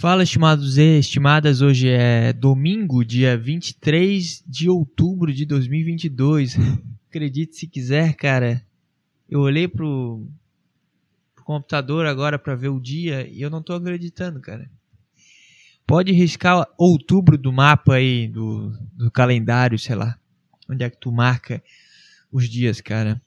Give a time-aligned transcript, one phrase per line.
[0.00, 1.60] Fala, estimados e estimadas.
[1.60, 6.56] Hoje é domingo, dia 23 de outubro de 2022.
[7.06, 8.64] Acredite se quiser, cara.
[9.28, 10.26] Eu olhei pro,
[11.34, 14.70] pro computador agora para ver o dia e eu não tô acreditando, cara.
[15.86, 20.18] Pode riscar outubro do mapa aí, do, do calendário, sei lá.
[20.66, 21.62] Onde é que tu marca
[22.32, 23.20] os dias, cara.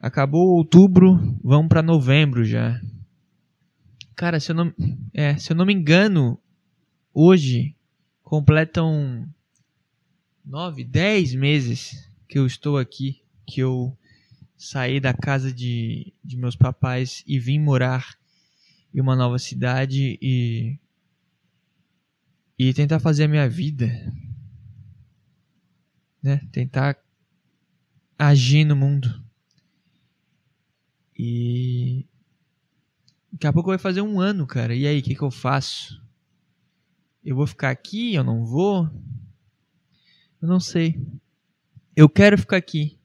[0.00, 2.80] Acabou outubro, vamos para novembro já.
[4.20, 4.74] Cara, se eu não,
[5.14, 6.38] é, se eu não me engano,
[7.14, 7.74] hoje
[8.22, 9.26] completam
[10.44, 13.96] nove, dez meses que eu estou aqui, que eu
[14.58, 18.14] saí da casa de, de meus papais e vim morar
[18.92, 20.78] em uma nova cidade e
[22.58, 23.86] e tentar fazer a minha vida,
[26.22, 26.46] né?
[26.52, 27.02] Tentar
[28.18, 29.24] agir no mundo.
[31.18, 32.04] E
[33.32, 34.74] Daqui a pouco vai fazer um ano, cara.
[34.74, 36.02] E aí, o que, que eu faço?
[37.24, 38.14] Eu vou ficar aqui?
[38.14, 38.88] Eu não vou?
[40.40, 41.00] Eu não sei.
[41.94, 42.98] Eu quero ficar aqui.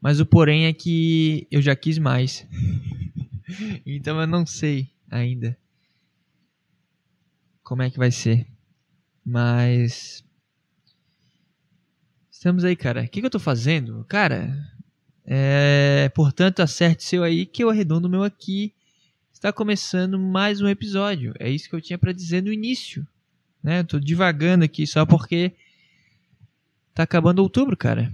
[0.00, 2.46] Mas o porém é que eu já quis mais.
[3.84, 5.58] então eu não sei ainda
[7.62, 8.46] como é que vai ser.
[9.24, 10.24] Mas.
[12.30, 13.02] Estamos aí, cara.
[13.02, 14.04] O que, que eu tô fazendo?
[14.08, 14.52] Cara,
[15.24, 16.10] é.
[16.14, 18.74] Portanto, acerte seu aí que eu arredondo o meu aqui
[19.40, 21.32] Está começando mais um episódio.
[21.38, 23.08] É isso que eu tinha para dizer no início.
[23.62, 23.82] Né?
[23.82, 25.54] Tô divagando aqui só porque
[26.92, 28.12] tá acabando outubro, cara.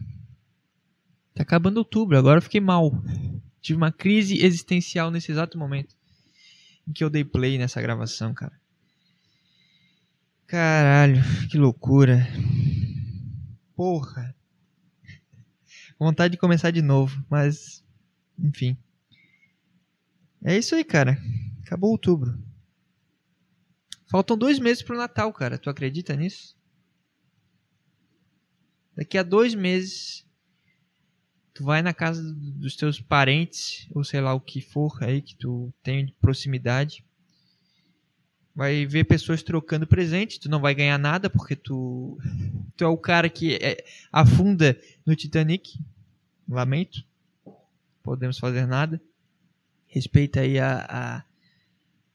[1.35, 2.93] Tá acabando outubro, agora eu fiquei mal.
[3.61, 5.97] Tive uma crise existencial nesse exato momento
[6.87, 8.53] em que eu dei play nessa gravação, cara.
[10.47, 12.25] Caralho, que loucura.
[13.75, 14.33] Porra.
[15.99, 17.83] Vontade de começar de novo, mas
[18.39, 18.77] enfim.
[20.45, 21.19] É isso aí, cara.
[21.65, 22.39] Acabou outubro.
[24.09, 25.59] Faltam dois meses pro Natal, cara.
[25.59, 26.57] Tu acredita nisso?
[28.95, 30.25] Daqui a dois meses,
[31.53, 35.35] tu vai na casa dos teus parentes, ou sei lá o que for aí que
[35.35, 37.05] tu tem de proximidade.
[38.55, 40.41] Vai ver pessoas trocando presente.
[40.41, 42.17] Tu não vai ganhar nada porque tu,
[42.77, 45.79] tu é o cara que é, afunda no Titanic.
[46.49, 47.05] Lamento.
[48.03, 49.03] Podemos fazer nada
[49.87, 51.25] respeita aí a, a,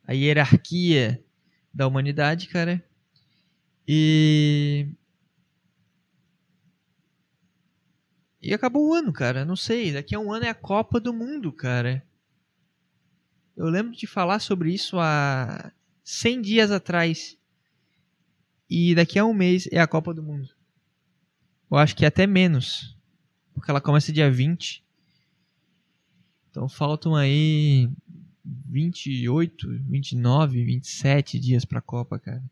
[0.08, 1.24] a hierarquia
[1.74, 2.84] da humanidade, cara.
[3.88, 4.88] E.
[8.42, 9.46] E acabou o ano, cara.
[9.46, 9.92] Não sei.
[9.92, 12.06] Daqui a um ano é a Copa do Mundo, cara.
[13.56, 15.72] Eu lembro de falar sobre isso há
[16.04, 17.38] 100 dias atrás.
[18.70, 20.50] E daqui a um mês é a Copa do Mundo.
[21.70, 22.98] Eu acho que é até menos.
[23.54, 24.84] Porque ela começa dia 20.
[26.52, 27.90] Então faltam aí
[28.44, 32.44] 28, 29, 27 dias pra Copa, cara.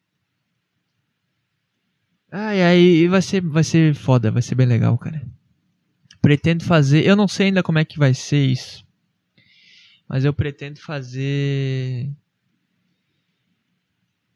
[2.32, 5.22] Ai, ai, vai ser, vai ser foda, vai ser bem legal, cara.
[6.22, 8.86] Pretendo fazer, eu não sei ainda como é que vai ser isso.
[10.08, 12.10] Mas eu pretendo fazer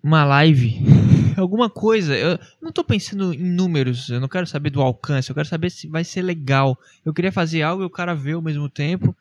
[0.04, 0.78] uma live,
[1.38, 2.18] alguma coisa.
[2.18, 5.70] Eu não tô pensando em números, eu não quero saber do alcance, eu quero saber
[5.70, 6.78] se vai ser legal.
[7.06, 9.16] Eu queria fazer algo e o cara vê ao mesmo tempo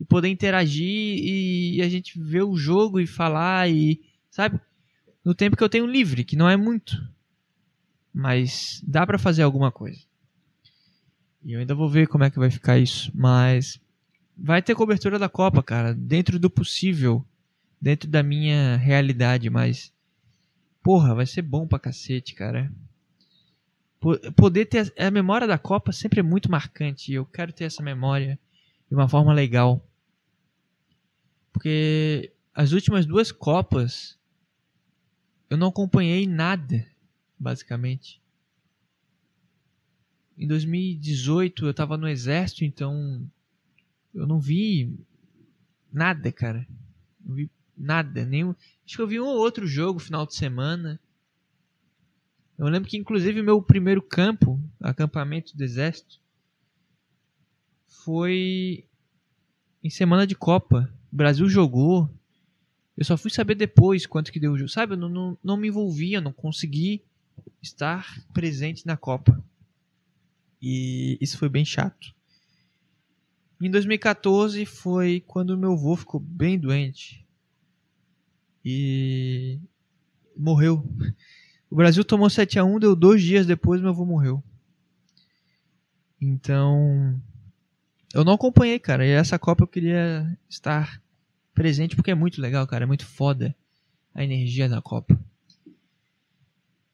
[0.00, 4.00] e poder interagir e a gente ver o jogo e falar e
[4.30, 4.58] sabe?
[5.22, 6.96] No tempo que eu tenho livre que não é muito
[8.12, 10.00] mas dá para fazer alguma coisa.
[11.44, 13.78] E eu ainda vou ver como é que vai ficar isso mas
[14.36, 17.22] vai ter cobertura da Copa cara dentro do possível
[17.80, 19.92] dentro da minha realidade mas
[20.82, 22.72] porra vai ser bom pra cacete cara.
[24.34, 27.82] Poder ter a memória da Copa sempre é muito marcante e eu quero ter essa
[27.82, 28.38] memória
[28.88, 29.86] de uma forma legal
[31.52, 34.18] porque as últimas duas Copas
[35.48, 36.86] eu não acompanhei nada,
[37.38, 38.22] basicamente.
[40.38, 43.28] Em 2018 eu tava no exército, então
[44.14, 44.96] eu não vi
[45.92, 46.66] nada, cara.
[47.24, 48.54] Não vi nada, nenhum.
[48.84, 51.00] Acho que eu vi um ou outro jogo final de semana.
[52.56, 56.20] Eu lembro que inclusive meu primeiro campo, acampamento do exército,
[57.86, 58.86] foi
[59.82, 60.92] em semana de Copa.
[61.12, 62.08] O Brasil jogou.
[62.96, 64.70] Eu só fui saber depois quanto que deu o jogo.
[64.70, 67.02] Sabe, eu não, não, não me envolvia, não consegui
[67.62, 69.42] estar presente na Copa.
[70.60, 72.14] E isso foi bem chato.
[73.60, 77.26] Em 2014 foi quando meu avô ficou bem doente.
[78.64, 79.58] E
[80.36, 80.84] morreu.
[81.70, 84.42] O Brasil tomou 7 a 1 deu dois dias depois meu avô morreu.
[86.20, 87.20] Então,
[88.12, 89.06] eu não acompanhei, cara.
[89.06, 91.00] E essa Copa eu queria estar
[91.54, 92.84] presente porque é muito legal, cara.
[92.84, 93.54] É muito foda.
[94.14, 95.18] a energia da Copa.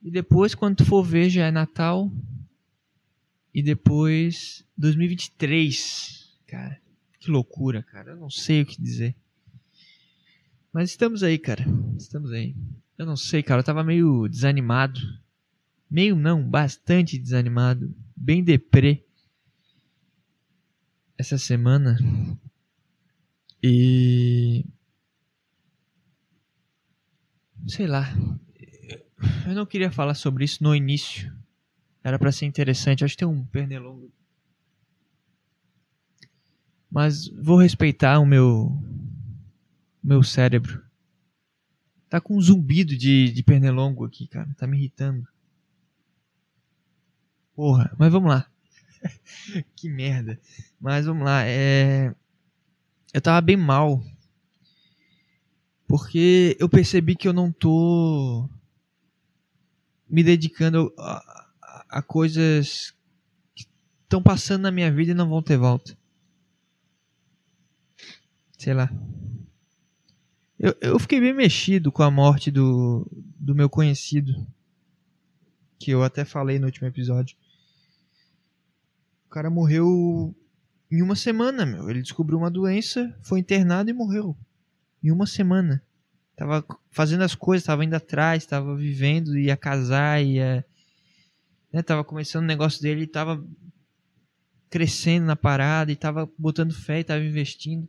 [0.03, 2.13] E depois, quando tu for ver, já é Natal.
[3.55, 6.37] E depois 2023.
[6.47, 6.79] Cara,
[7.19, 8.13] que loucura, cara.
[8.13, 9.17] Eu não sei o que dizer.
[10.73, 11.65] Mas estamos aí, cara.
[11.97, 12.55] Estamos aí.
[12.99, 13.61] Eu não sei, cara.
[13.61, 15.01] Eu tava meio desanimado.
[15.91, 17.95] Meio não, bastante desanimado.
[18.15, 19.06] Bem deprê.
[21.19, 21.99] Essa semana.
[23.63, 24.65] E.
[27.67, 28.07] Sei lá.
[29.47, 31.35] Eu não queria falar sobre isso no início.
[32.05, 33.05] Era para ser interessante.
[33.05, 34.13] Acho que tem um pernilongo.
[36.91, 38.71] Mas vou respeitar o meu
[40.03, 40.85] meu cérebro.
[42.09, 44.55] Tá com um zumbido de, de pernilongo aqui, cara.
[44.57, 45.27] Tá me irritando.
[47.55, 48.49] Porra, mas vamos lá.
[49.77, 50.41] que merda.
[50.81, 51.45] Mas vamos lá.
[51.45, 52.15] É...
[53.13, 54.03] Eu tava bem mal.
[55.87, 58.49] Porque eu percebi que eu não tô
[60.09, 62.95] me dedicando a, a, a coisas
[63.55, 63.67] que
[64.03, 65.97] estão passando na minha vida e não vão ter volta.
[68.59, 68.91] Sei lá.
[70.59, 73.07] Eu, eu fiquei bem mexido com a morte do,
[73.39, 74.47] do meu conhecido.
[75.79, 77.37] Que eu até falei no último episódio.
[79.27, 80.35] O cara morreu
[80.91, 81.91] em uma semana, meu.
[81.91, 84.37] Ele descobriu uma doença, foi internado e morreu.
[85.03, 85.83] Em uma semana.
[86.37, 90.65] Tava fazendo as coisas, tava indo atrás, tava vivendo, ia casar, ia.
[91.73, 93.45] Né, tava começando o negócio dele, tava
[94.71, 97.89] crescendo na parada e tava botando fé e tava investindo.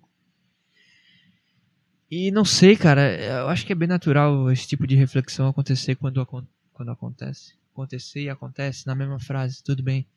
[2.10, 5.96] E não sei, cara, eu acho que é bem natural esse tipo de reflexão acontecer
[5.96, 7.56] quando, quando acontece.
[7.74, 10.08] Acontecer e acontece na mesma frase, tudo bem.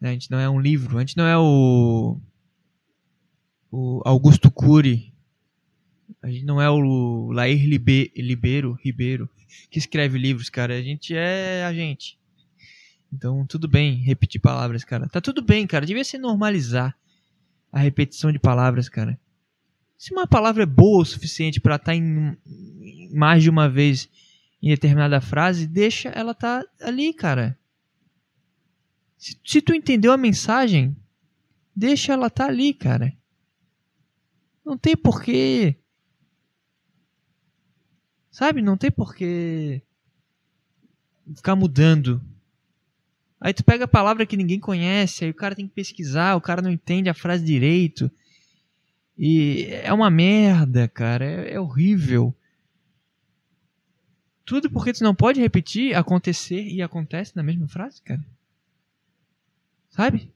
[0.00, 2.20] A gente não é um livro, a gente não é o,
[3.70, 5.12] o Augusto Cury,
[6.22, 9.28] a gente não é o Lair Libe, Libero, Ribeiro,
[9.70, 10.74] que escreve livros, cara.
[10.74, 12.18] A gente é a gente.
[13.12, 15.08] Então, tudo bem repetir palavras, cara.
[15.08, 15.86] Tá tudo bem, cara.
[15.86, 16.96] Devia ser normalizar
[17.72, 19.18] a repetição de palavras, cara.
[19.96, 22.36] Se uma palavra é boa o suficiente para estar tá em
[23.14, 24.08] mais de uma vez
[24.62, 27.58] em determinada frase, deixa ela tá ali, cara.
[29.16, 30.96] Se, se tu entendeu a mensagem,
[31.74, 33.16] deixa ela tá ali, cara.
[34.64, 35.76] Não tem porquê.
[38.30, 38.60] Sabe?
[38.60, 39.82] Não tem porquê
[41.34, 42.22] ficar mudando.
[43.40, 46.40] Aí tu pega a palavra que ninguém conhece, aí o cara tem que pesquisar, o
[46.40, 48.10] cara não entende a frase direito.
[49.18, 51.24] E é uma merda, cara.
[51.24, 52.34] É, é horrível.
[54.44, 58.24] Tudo porque tu não pode repetir, acontecer e acontece na mesma frase, cara.
[59.96, 60.30] Sabe?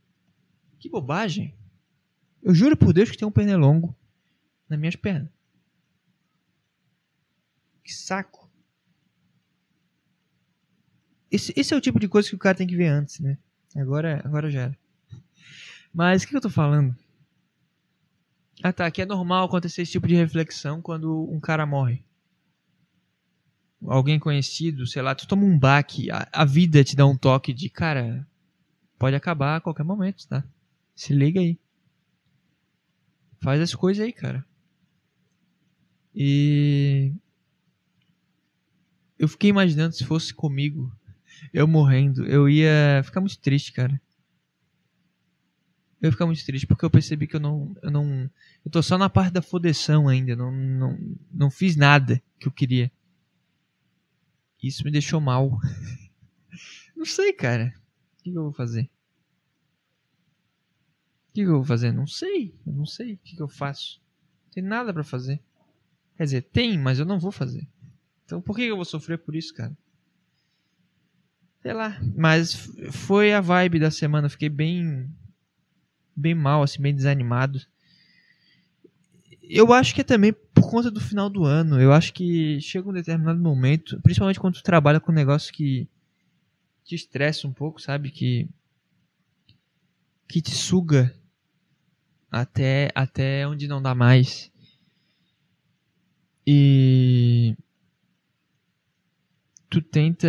[0.79, 1.55] Que bobagem.
[2.43, 3.95] Eu juro por Deus que tem um pernilongo
[4.67, 5.29] nas minhas pernas.
[7.85, 8.49] Que saco.
[11.31, 13.37] Esse, esse é o tipo de coisa que o cara tem que ver antes, né?
[13.77, 14.79] Agora, agora já era.
[15.93, 16.97] Mas o que eu tô falando?
[18.63, 22.03] Ah tá, que é normal acontecer esse tipo de reflexão quando um cara morre.
[23.87, 27.53] Alguém conhecido, sei lá, tu toma um baque, a, a vida te dá um toque
[27.53, 28.27] de, cara,
[29.01, 30.45] pode acabar a qualquer momento, tá?
[30.95, 31.59] Se liga aí.
[33.41, 34.47] Faz as coisas aí, cara.
[36.15, 37.13] E.
[39.19, 40.93] Eu fiquei imaginando se fosse comigo,
[41.53, 44.01] eu morrendo, eu ia ficar muito triste, cara
[46.01, 47.77] eu ia ficar muito triste porque eu percebi que eu não.
[47.83, 48.31] Eu não.
[48.65, 50.35] Eu tô só na parte da fodeção ainda.
[50.35, 50.99] Não, não,
[51.31, 52.91] não fiz nada que eu queria.
[54.63, 55.59] Isso me deixou mal.
[56.97, 57.75] não sei, cara.
[58.31, 58.83] Que, que eu vou fazer?
[61.31, 61.93] O que, que eu vou fazer?
[61.93, 62.55] Não sei.
[62.67, 63.15] Eu não sei.
[63.15, 64.01] O que, que eu faço?
[64.47, 65.41] Não tem nada para fazer.
[66.17, 67.67] Quer dizer, tem, mas eu não vou fazer.
[68.25, 69.77] Então por que eu vou sofrer por isso, cara?
[71.63, 72.01] Sei lá.
[72.17, 72.55] Mas
[72.93, 74.29] foi a vibe da semana.
[74.29, 75.11] Fiquei bem
[76.15, 77.61] bem mal, assim, bem desanimado.
[79.43, 81.81] Eu acho que é também por conta do final do ano.
[81.81, 85.89] Eu acho que chega um determinado momento, principalmente quando tu trabalha com um negócio que
[86.91, 88.11] te estressa um pouco, sabe?
[88.11, 88.49] Que
[90.29, 91.15] que te suga
[92.31, 94.51] até até onde não dá mais.
[96.47, 97.57] E
[99.69, 100.29] tu tenta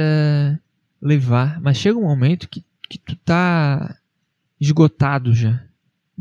[1.01, 3.99] levar, mas chega um momento que, que tu tá
[4.59, 5.65] esgotado já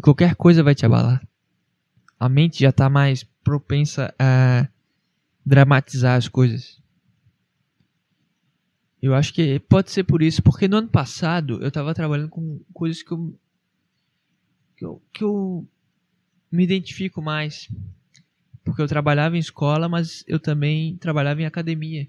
[0.00, 1.22] qualquer coisa vai te abalar.
[2.18, 4.66] A mente já está mais propensa a
[5.44, 6.79] dramatizar as coisas.
[9.02, 12.60] Eu acho que pode ser por isso, porque no ano passado eu estava trabalhando com
[12.72, 13.34] coisas que eu,
[14.76, 15.66] que eu, que eu
[16.52, 17.68] me identifico mais.
[18.62, 22.06] Porque eu trabalhava em escola, mas eu também trabalhava em academia.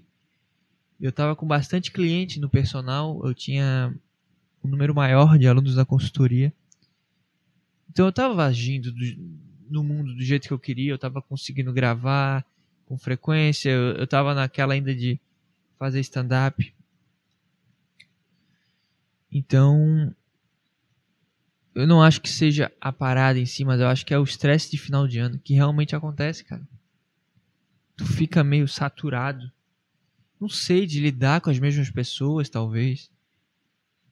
[1.00, 3.94] Eu estava com bastante cliente no personal, eu tinha
[4.62, 6.52] um número maior de alunos da consultoria.
[7.90, 9.04] Então eu estava agindo do,
[9.68, 12.44] no mundo do jeito que eu queria, eu estava conseguindo gravar
[12.84, 15.18] com frequência, eu estava naquela ainda de
[15.78, 16.72] fazer stand-up.
[19.32, 20.14] Então,
[21.74, 24.24] eu não acho que seja a parada em si, mas eu acho que é o
[24.24, 26.62] estresse de final de ano que realmente acontece, cara.
[27.96, 29.50] Tu fica meio saturado.
[30.38, 33.10] Não sei, de lidar com as mesmas pessoas, talvez.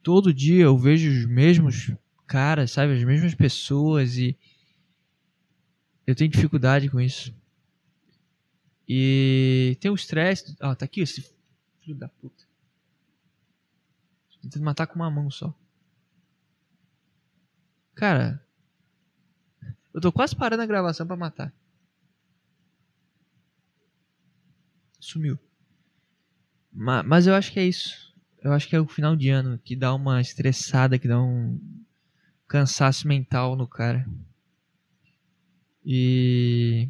[0.02, 1.92] Todo dia eu vejo os mesmos
[2.26, 2.94] caras, sabe?
[2.94, 4.38] As mesmas pessoas e.
[6.06, 7.34] Eu tenho dificuldade com isso.
[8.88, 10.56] E tem o estresse.
[10.60, 11.22] Ah, tá aqui esse
[11.80, 12.49] filho da puta.
[14.40, 15.54] Tentando matar com uma mão só.
[17.94, 18.42] Cara,
[19.92, 21.52] eu tô quase parando a gravação para matar.
[24.98, 25.38] Sumiu.
[26.72, 28.14] Mas, mas eu acho que é isso.
[28.42, 31.60] Eu acho que é o final de ano que dá uma estressada, que dá um
[32.48, 34.06] cansaço mental no cara.
[35.84, 36.88] E.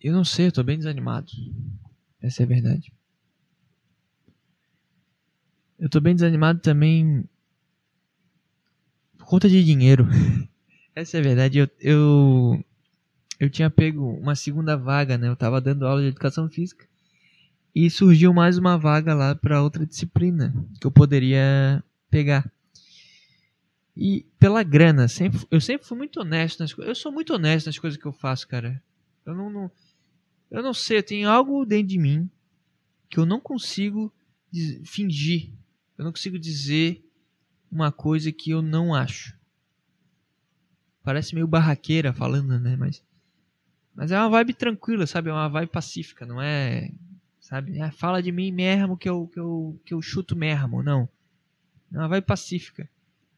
[0.00, 1.30] Eu não sei, eu tô bem desanimado.
[2.22, 2.92] Essa é a verdade.
[5.78, 7.24] Eu tô bem desanimado também
[9.16, 10.06] por conta de dinheiro.
[10.94, 11.58] Essa é a verdade.
[11.58, 12.64] Eu, eu,
[13.38, 15.28] eu tinha pego uma segunda vaga, né?
[15.28, 16.86] Eu tava dando aula de educação física
[17.74, 22.50] e surgiu mais uma vaga lá para outra disciplina que eu poderia pegar.
[23.96, 26.90] E pela grana, sempre, eu sempre fui muito honesto nas coisas.
[26.90, 28.82] Eu sou muito honesto nas coisas que eu faço, cara.
[29.24, 29.70] Eu não, não
[30.50, 32.28] eu não sei, tem algo dentro de mim
[33.08, 34.12] que eu não consigo
[34.84, 35.52] fingir
[36.00, 37.06] eu não consigo dizer
[37.70, 39.38] uma coisa que eu não acho.
[41.02, 42.74] Parece meio barraqueira falando, né?
[42.74, 43.04] Mas,
[43.94, 45.28] mas é uma vibe tranquila, sabe?
[45.28, 46.90] É uma vibe pacífica, não é.
[47.38, 47.78] Sabe?
[47.78, 50.82] É, fala de mim mesmo que eu, que, eu, que eu chuto mesmo.
[50.82, 51.06] Não.
[51.92, 52.88] É uma vibe pacífica.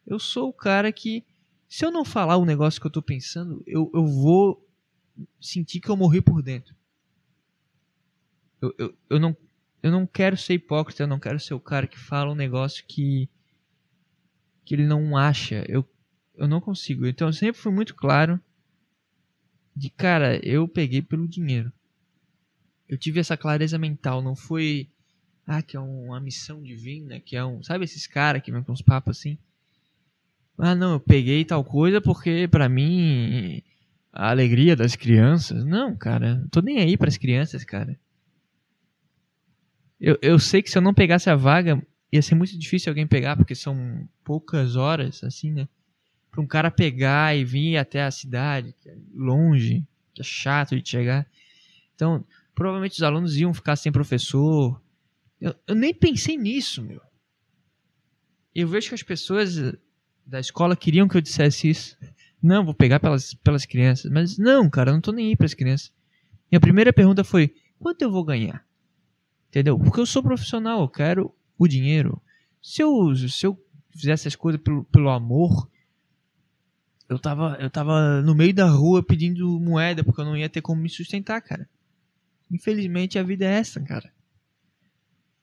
[0.07, 1.25] Eu sou o cara que,
[1.69, 4.65] se eu não falar o negócio que eu tô pensando, eu, eu vou
[5.41, 6.77] sentir que eu morri por dentro.
[8.63, 9.37] Eu, eu, eu, não,
[9.83, 12.85] eu não quero ser hipócrita, eu não quero ser o cara que fala um negócio
[12.87, 13.29] que
[14.65, 15.65] que ele não acha.
[15.69, 15.85] Eu
[16.37, 17.07] eu não consigo.
[17.07, 18.41] Então eu sempre fui muito claro
[19.75, 21.73] de cara, eu peguei pelo dinheiro.
[22.89, 24.89] Eu tive essa clareza mental, não foi
[25.47, 28.73] ah, que é uma missão divina, que é um, sabe esses caras que vêm com
[28.73, 29.37] uns papos assim?
[30.57, 33.63] Ah, não, eu peguei tal coisa porque para mim
[34.13, 35.65] a alegria das crianças.
[35.65, 37.99] Não, cara, tô nem aí para as crianças, cara.
[40.03, 41.81] Eu, eu sei que se eu não pegasse a vaga,
[42.13, 45.69] ia ser muito difícil alguém pegar, porque são poucas horas, assim, né?
[46.29, 50.77] Pra um cara pegar e vir até a cidade, que é longe, que é chato
[50.81, 51.25] de chegar.
[51.95, 54.83] Então, provavelmente os alunos iam ficar sem professor.
[55.41, 57.01] Eu, eu nem pensei nisso, meu.
[58.53, 59.57] Eu vejo que as pessoas
[60.27, 61.97] da escola queriam que eu dissesse isso.
[62.43, 64.11] Não, vou pegar pelas, pelas crianças.
[64.11, 65.93] Mas não, cara, eu não tô nem aí pras crianças.
[66.51, 68.67] Minha primeira pergunta foi: quanto eu vou ganhar?
[69.53, 69.79] Entendeu?
[69.79, 72.19] Porque eu sou profissional, eu quero o dinheiro.
[72.63, 75.69] Se eu, se eu fizesse as coisas pelo, pelo amor,
[77.07, 80.63] eu tava, eu tava no meio da rua pedindo moeda porque eu não ia ter
[80.63, 81.69] como me sustentar, cara.
[82.51, 84.11] Infelizmente a vida é essa, cara.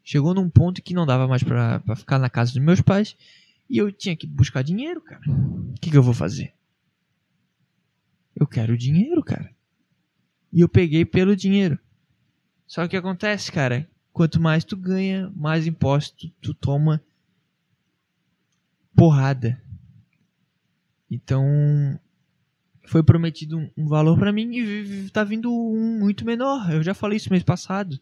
[0.04, 3.16] Chegou num ponto que não dava mais pra, pra ficar na casa dos meus pais
[3.70, 5.22] e eu tinha que buscar dinheiro, cara.
[5.30, 6.56] O que, que eu vou fazer?
[8.36, 9.54] Eu quero dinheiro, cara.
[10.52, 11.78] E eu peguei pelo dinheiro.
[12.70, 13.89] Só que o que acontece, cara?
[14.20, 17.02] Quanto mais tu ganha, mais imposto tu toma
[18.94, 19.64] porrada.
[21.10, 21.98] Então,
[22.86, 26.70] foi prometido um, valor para mim e tá vindo um muito menor.
[26.70, 27.98] Eu já falei isso mês passado.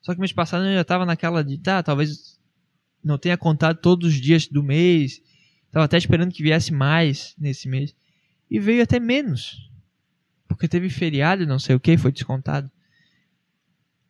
[0.00, 2.40] Só que mês passado eu já tava naquela de, tá, talvez
[3.04, 5.20] não tenha contado todos os dias do mês.
[5.70, 7.94] Tava até esperando que viesse mais nesse mês.
[8.50, 9.70] E veio até menos.
[10.48, 12.70] Porque teve feriado não sei o que, foi descontado.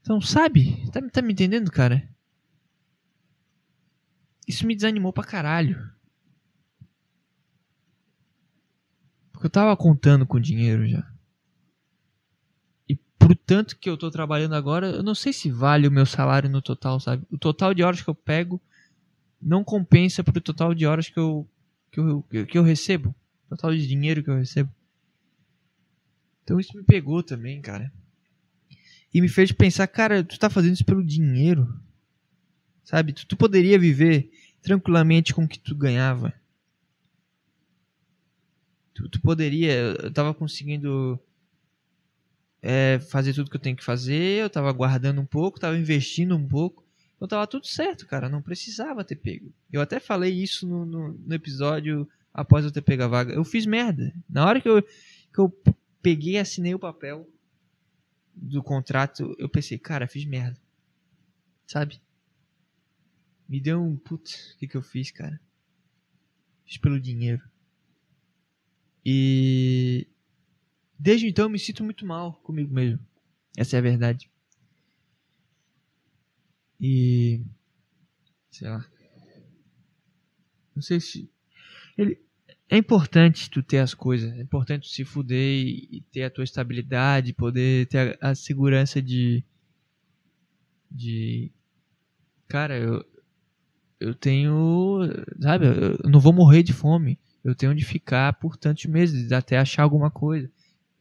[0.01, 0.89] Então, sabe?
[0.91, 2.09] Tá, tá me entendendo, cara?
[4.47, 5.93] Isso me desanimou pra caralho.
[9.31, 11.07] Porque eu tava contando com dinheiro já.
[12.89, 16.07] E pro tanto que eu tô trabalhando agora, eu não sei se vale o meu
[16.07, 17.27] salário no total, sabe?
[17.31, 18.61] O total de horas que eu pego
[19.41, 21.47] não compensa pro total de horas que eu,
[21.93, 23.15] que eu, que eu recebo.
[23.49, 24.73] Total de dinheiro que eu recebo.
[26.43, 27.93] Então isso me pegou também, cara.
[29.13, 31.69] E me fez pensar, cara, tu tá fazendo isso pelo dinheiro.
[32.85, 33.13] Sabe?
[33.13, 34.31] Tu, tu poderia viver
[34.63, 36.33] tranquilamente com o que tu ganhava.
[38.95, 39.73] Tu, tu poderia.
[39.73, 41.19] Eu tava conseguindo
[42.63, 46.37] é, fazer tudo que eu tenho que fazer, eu tava guardando um pouco, tava investindo
[46.37, 46.85] um pouco.
[47.17, 48.29] Então tava tudo certo, cara.
[48.29, 49.53] Não precisava ter pego.
[49.73, 53.35] Eu até falei isso no, no, no episódio após eu ter pego a vaga.
[53.35, 54.13] Eu fiz merda.
[54.29, 55.53] Na hora que eu, que eu
[56.01, 57.29] peguei e assinei o papel
[58.41, 60.61] do contrato, eu pensei, cara, fiz merda.
[61.67, 62.01] Sabe?
[63.49, 63.97] Me deu um.
[63.97, 65.41] Putz, o que, que eu fiz, cara?
[66.65, 67.43] Fiz pelo dinheiro.
[69.05, 70.07] E.
[70.99, 73.05] Desde então eu me sinto muito mal comigo mesmo.
[73.57, 74.31] Essa é a verdade.
[76.81, 77.43] E.
[78.51, 78.87] Sei lá.
[80.75, 81.31] Não sei se.
[81.97, 82.23] Ele,
[82.71, 84.31] é importante tu ter as coisas.
[84.33, 89.01] É importante tu se fuder e, ter a tua estabilidade, poder ter a, a segurança
[89.01, 89.43] de.
[90.91, 91.51] De.
[92.47, 93.05] Cara, eu,
[94.01, 95.01] eu tenho,
[95.41, 97.19] sabe, eu não vou morrer de fome.
[97.45, 100.51] Eu tenho de ficar por tantos meses até achar alguma coisa.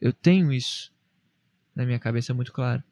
[0.00, 0.92] Eu tenho isso
[1.74, 2.82] na minha cabeça muito claro.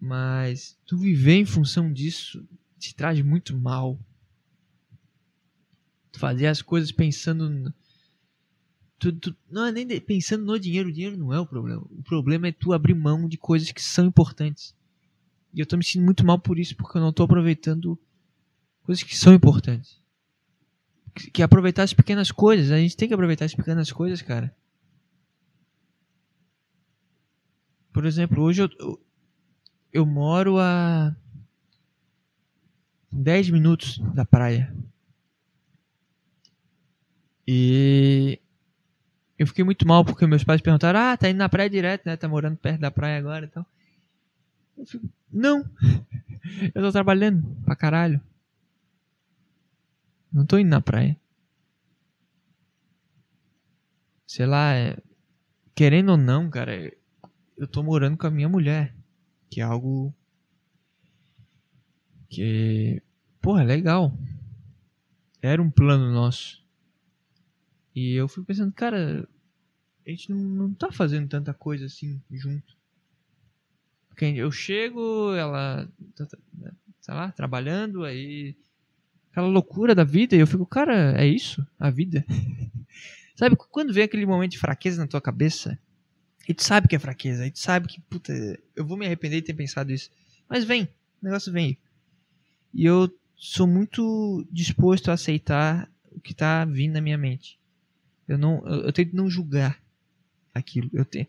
[0.00, 2.46] Mas tu viver em função disso
[2.78, 3.98] te traz muito mal.
[6.14, 7.72] Fazer as coisas pensando
[9.02, 11.82] tu, tu, não é nem de, pensando no dinheiro, o dinheiro não é o problema.
[11.90, 14.76] O problema é tu abrir mão de coisas que são importantes.
[15.52, 17.98] E eu tô me sentindo muito mal por isso, porque eu não tô aproveitando
[18.84, 20.00] coisas que são importantes.
[21.14, 22.70] Que, que aproveitar as pequenas coisas.
[22.70, 24.54] A gente tem que aproveitar as pequenas coisas, cara.
[27.92, 29.00] Por exemplo, hoje eu, eu,
[29.92, 31.14] eu moro a
[33.10, 34.74] 10 minutos da praia.
[37.54, 38.40] E
[39.38, 42.16] eu fiquei muito mal porque meus pais perguntaram: Ah, tá indo na praia direto, né?
[42.16, 43.66] Tá morando perto da praia agora e tal.
[44.78, 45.62] Eu fico: Não,
[46.74, 48.18] eu tô trabalhando pra caralho.
[50.32, 51.14] Não tô indo na praia.
[54.26, 54.96] Sei lá, é...
[55.74, 56.90] querendo ou não, cara,
[57.58, 58.94] eu tô morando com a minha mulher.
[59.50, 60.14] Que é algo.
[62.30, 63.02] Que.
[63.42, 64.16] Porra, é legal.
[65.42, 66.61] Era um plano nosso.
[67.94, 69.28] E eu fui pensando, cara,
[70.06, 72.76] a gente não, não tá fazendo tanta coisa assim junto.
[74.08, 76.38] Porque eu chego, ela tá, tá
[77.00, 78.56] sei lá, trabalhando, aí
[79.30, 81.66] aquela loucura da vida, e eu fico, cara, é isso?
[81.78, 82.24] A vida?
[83.34, 85.78] sabe, quando vem aquele momento de fraqueza na tua cabeça,
[86.46, 88.32] e tu sabe que é fraqueza, e tu sabe que, puta,
[88.76, 90.10] eu vou me arrepender de ter pensado isso.
[90.48, 90.84] Mas vem,
[91.22, 91.78] o negócio vem.
[92.74, 97.58] E eu sou muito disposto a aceitar o que tá vindo na minha mente.
[98.32, 99.82] Eu não, eu, eu tento não julgar
[100.54, 100.90] aquilo.
[100.92, 101.26] Eu tenho,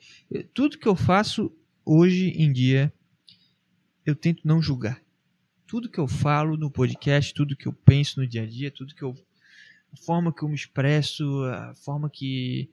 [0.54, 1.52] tudo que eu faço
[1.86, 2.94] hoje em dia,
[4.06, 5.04] eu tento não julgar
[5.74, 8.94] tudo que eu falo no podcast, tudo que eu penso no dia a dia, tudo
[8.94, 9.16] que eu
[9.92, 12.70] a forma que eu me expresso, a forma que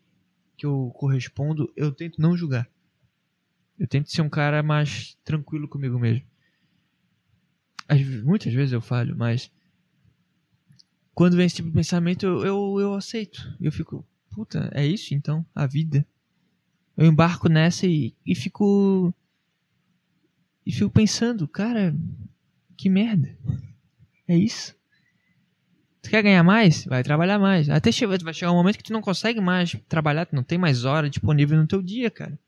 [0.54, 2.68] que eu correspondo, eu tento não julgar.
[3.78, 6.22] Eu tento ser um cara mais tranquilo comigo mesmo.
[8.22, 9.50] Muitas vezes eu falho, mas
[11.14, 13.56] quando vem esse tipo de pensamento, eu, eu, eu aceito.
[13.58, 15.44] Eu fico, puta, é isso então?
[15.54, 16.06] A vida.
[16.96, 19.14] Eu embarco nessa e, e fico.
[20.64, 21.94] E fico pensando, cara,
[22.76, 23.36] que merda.
[24.28, 24.74] É isso.
[26.02, 26.84] Tu quer ganhar mais?
[26.84, 27.68] Vai trabalhar mais.
[27.68, 30.58] Até che vai chegar um momento que tu não consegue mais trabalhar, tu não tem
[30.58, 32.38] mais hora disponível no teu dia, cara.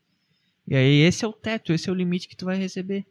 [0.67, 3.05] E aí esse é o teto, esse é o limite que tu vai receber.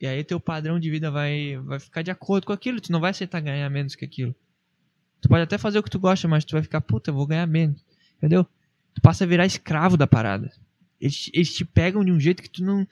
[0.00, 3.00] E aí teu padrão de vida vai, vai ficar de acordo com aquilo, tu não
[3.00, 4.34] vai aceitar ganhar menos que aquilo.
[5.24, 7.26] Tu pode até fazer o que tu gosta, mas tu vai ficar, puta, eu vou
[7.26, 7.82] ganhar menos.
[8.18, 8.44] Entendeu?
[8.92, 10.52] Tu passa a virar escravo da parada.
[11.00, 12.86] Eles, eles te pegam de um jeito que tu não,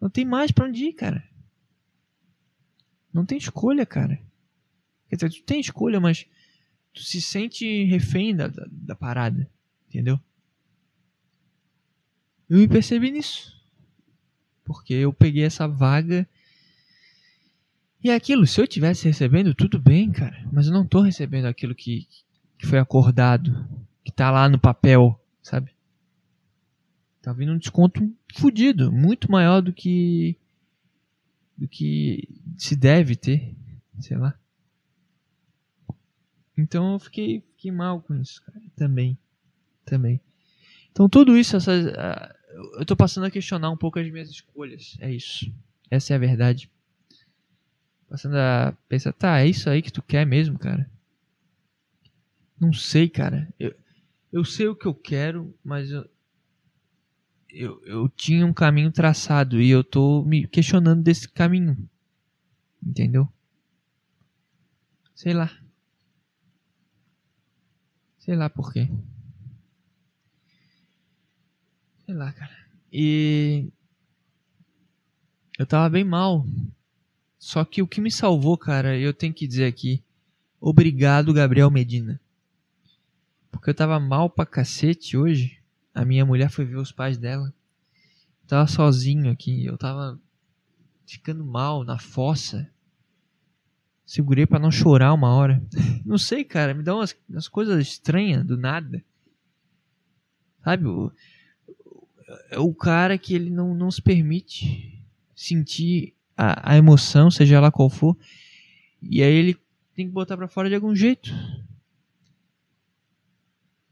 [0.00, 1.28] não tem mais pra onde ir, cara.
[3.12, 4.22] Não tem escolha, cara.
[5.08, 6.26] Quer dizer, tu tem escolha, mas
[6.92, 9.50] tu se sente refém da, da, da parada.
[9.88, 10.20] Entendeu?
[12.48, 13.52] Eu me percebi nisso.
[14.62, 16.24] Porque eu peguei essa vaga.
[18.04, 20.46] E é aquilo, se eu tivesse recebendo, tudo bem, cara.
[20.52, 22.06] Mas eu não tô recebendo aquilo que,
[22.58, 23.66] que foi acordado.
[24.04, 25.74] Que tá lá no papel, sabe?
[27.22, 28.92] Tá vindo um desconto fudido.
[28.92, 30.36] Muito maior do que
[31.56, 33.56] do que se deve ter,
[34.00, 34.38] sei lá.
[36.58, 39.16] Então eu fiquei, fiquei mal com isso, cara, também,
[39.84, 40.20] também.
[40.90, 44.96] Então tudo isso, essa, uh, eu tô passando a questionar um pouco as minhas escolhas,
[45.00, 45.50] é isso.
[45.88, 46.68] Essa é a verdade.
[48.08, 50.88] Passando a pensar, tá, é isso aí que tu quer mesmo, cara?
[52.60, 53.52] Não sei, cara.
[53.58, 53.74] Eu,
[54.32, 56.08] eu sei o que eu quero, mas eu,
[57.48, 61.76] eu, eu tinha um caminho traçado e eu tô me questionando desse caminho.
[62.82, 63.28] Entendeu?
[65.14, 65.50] Sei lá.
[68.18, 68.88] Sei lá por quê.
[72.04, 72.56] Sei lá, cara.
[72.92, 73.68] E.
[75.58, 76.44] Eu tava bem mal.
[77.44, 80.02] Só que o que me salvou, cara, eu tenho que dizer aqui.
[80.58, 82.18] Obrigado, Gabriel Medina.
[83.50, 85.60] Porque eu tava mal pra cacete hoje.
[85.94, 87.52] A minha mulher foi ver os pais dela.
[88.42, 89.62] Eu tava sozinho aqui.
[89.62, 90.18] Eu tava
[91.06, 92.66] ficando mal na fossa.
[94.06, 95.62] Segurei para não chorar uma hora.
[96.02, 96.72] Não sei, cara.
[96.72, 99.04] Me dá umas, umas coisas estranhas do nada.
[100.64, 100.86] Sabe?
[100.86, 101.12] O,
[102.56, 104.98] o cara que ele não, não se permite
[105.36, 108.16] sentir a, a emoção, seja lá qual for.
[109.02, 109.56] E aí ele
[109.94, 111.30] tem que botar para fora de algum jeito.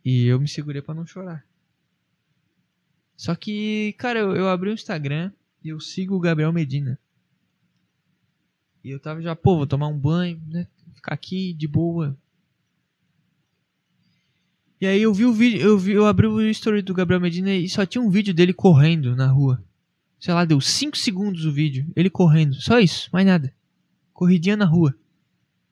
[0.05, 1.45] E eu me segurei para não chorar.
[3.17, 5.31] Só que, cara, eu, eu abri o Instagram
[5.63, 6.99] e eu sigo o Gabriel Medina.
[8.83, 10.67] E eu tava já, pô, vou tomar um banho, né?
[10.95, 12.17] Ficar aqui de boa.
[14.81, 17.55] E aí eu vi o vídeo, eu, vi, eu abri o story do Gabriel Medina
[17.55, 19.63] e só tinha um vídeo dele correndo na rua.
[20.23, 22.55] Sei lá, deu 5 segundos o vídeo, ele correndo.
[22.55, 23.53] Só isso, mais nada.
[24.13, 24.97] Corridinha na rua.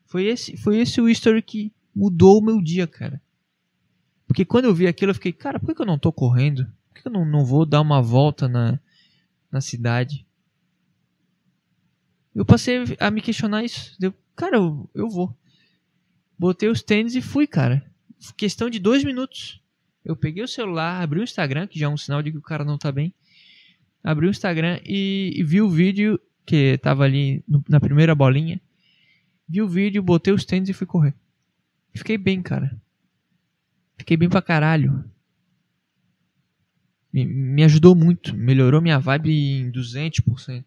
[0.05, 3.21] Foi esse, foi esse o story que mudou o meu dia, cara.
[4.27, 6.65] Porque quando eu vi aquilo, eu fiquei, cara, por que eu não tô correndo?
[6.89, 8.77] Por que eu não, não vou dar uma volta na,
[9.49, 10.27] na cidade?
[12.35, 13.95] Eu passei a me questionar isso.
[13.97, 15.33] Deu, cara, eu, eu vou.
[16.37, 17.89] Botei os tênis e fui, cara.
[18.35, 19.63] Questão de dois minutos.
[20.03, 22.41] Eu peguei o celular, abri o Instagram, que já é um sinal de que o
[22.41, 23.15] cara não tá bem.
[24.03, 28.59] Abri o Instagram e, e vi o vídeo que tava ali no, na primeira bolinha.
[29.47, 31.13] Vi o vídeo, botei os tênis e fui correr.
[31.93, 32.75] Fiquei bem, cara.
[33.97, 35.03] Fiquei bem pra caralho.
[37.13, 38.35] Me, me ajudou muito.
[38.35, 40.63] Melhorou minha vibe em 200%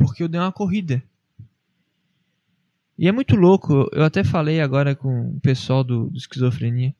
[0.00, 1.02] porque eu dei uma corrida.
[2.98, 6.94] E é muito louco, eu até falei agora com o pessoal do, do esquizofrenia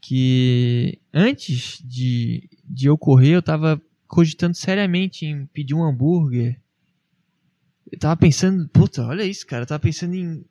[0.00, 6.60] que antes de, de eu correr eu tava cogitando seriamente em pedir um hambúrguer.
[7.90, 10.44] Eu tava pensando, puta, olha isso, cara, eu tava pensando em,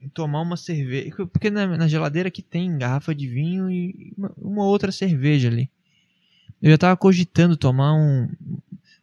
[0.00, 4.32] em tomar uma cerveja, porque na, na, geladeira aqui tem garrafa de vinho e uma,
[4.38, 5.68] uma outra cerveja ali.
[6.62, 8.28] Eu já tava cogitando tomar um,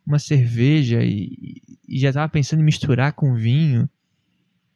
[0.05, 3.89] uma cerveja e, e já tava pensando em misturar com vinho,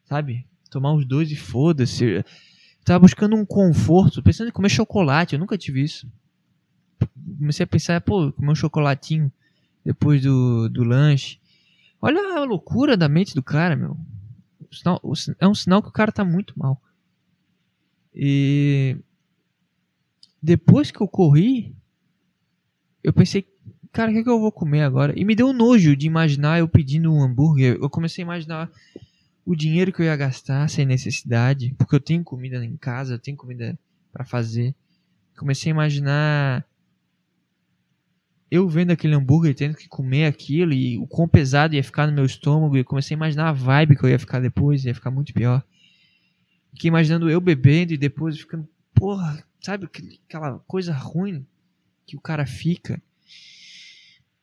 [0.04, 0.46] sabe?
[0.70, 2.22] Tomar os dois e foda-se.
[2.84, 6.06] Tava buscando um conforto, pensando em comer chocolate, eu nunca tive isso.
[7.38, 9.32] Comecei a pensar, pô, comer um chocolatinho
[9.84, 11.38] depois do, do lanche.
[12.00, 13.96] Olha a loucura da mente do cara, meu.
[15.38, 16.80] é um sinal que o cara tá muito mal.
[18.14, 18.96] E
[20.42, 21.74] depois que eu corri,
[23.02, 23.46] eu pensei,
[23.92, 25.18] cara, o que, é que eu vou comer agora?
[25.18, 27.78] E me deu um nojo de imaginar eu pedindo um hambúrguer.
[27.80, 28.70] Eu comecei a imaginar
[29.44, 33.18] o dinheiro que eu ia gastar sem necessidade, porque eu tenho comida em casa, eu
[33.18, 33.78] tenho comida
[34.12, 34.74] para fazer.
[35.36, 36.64] Comecei a imaginar
[38.52, 42.12] eu vendo aquele hambúrguer tendo que comer aquilo e o quão pesado ia ficar no
[42.12, 42.76] meu estômago.
[42.76, 45.64] E comecei a imaginar a vibe que eu ia ficar depois, ia ficar muito pior.
[46.74, 49.88] Fiquei imaginando eu bebendo e depois ficando, porra, sabe
[50.26, 51.46] aquela coisa ruim
[52.06, 53.00] que o cara fica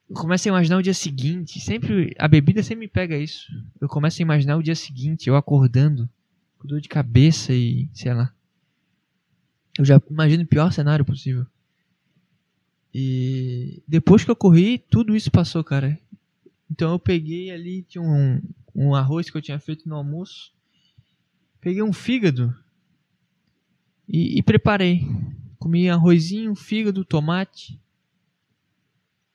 [0.09, 1.59] eu começo a imaginar o dia seguinte.
[1.59, 2.15] Sempre.
[2.17, 3.45] A bebida sempre me pega isso.
[3.79, 6.09] Eu começo a imaginar o dia seguinte, eu acordando,
[6.57, 7.87] com dor de cabeça e.
[7.93, 8.33] sei lá.
[9.77, 11.45] Eu já imagino o pior cenário possível.
[12.93, 15.99] E depois que eu corri, tudo isso passou, cara.
[16.69, 18.41] Então eu peguei ali, tinha um,
[18.75, 20.51] um arroz que eu tinha feito no almoço.
[21.61, 22.55] Peguei um fígado
[24.07, 25.01] e, e preparei.
[25.57, 27.79] Comi arrozinho, fígado, tomate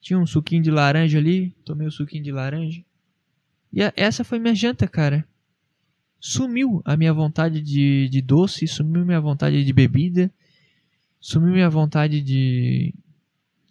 [0.04, 2.84] tinha um suquinho de laranja ali, tomei o um suquinho de laranja.
[3.72, 5.26] E a, essa foi minha janta, cara.
[6.20, 10.30] Sumiu a minha vontade de, de doce, sumiu minha vontade de bebida,
[11.18, 12.94] sumiu minha vontade de,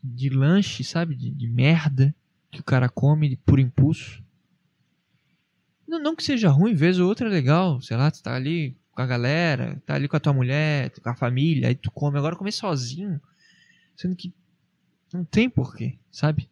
[0.04, 1.16] de lanche, sabe?
[1.16, 2.14] De, de merda
[2.52, 4.24] que o cara come por impulso.
[5.88, 8.76] Não, não que seja ruim, vez ou outra é legal, sei lá, tu tá ali
[8.92, 12.18] com a galera, tá ali com a tua mulher, com a família, aí tu come.
[12.18, 13.20] Agora comer sozinho,
[13.96, 14.34] sendo que
[15.14, 16.50] não tem porquê, sabe?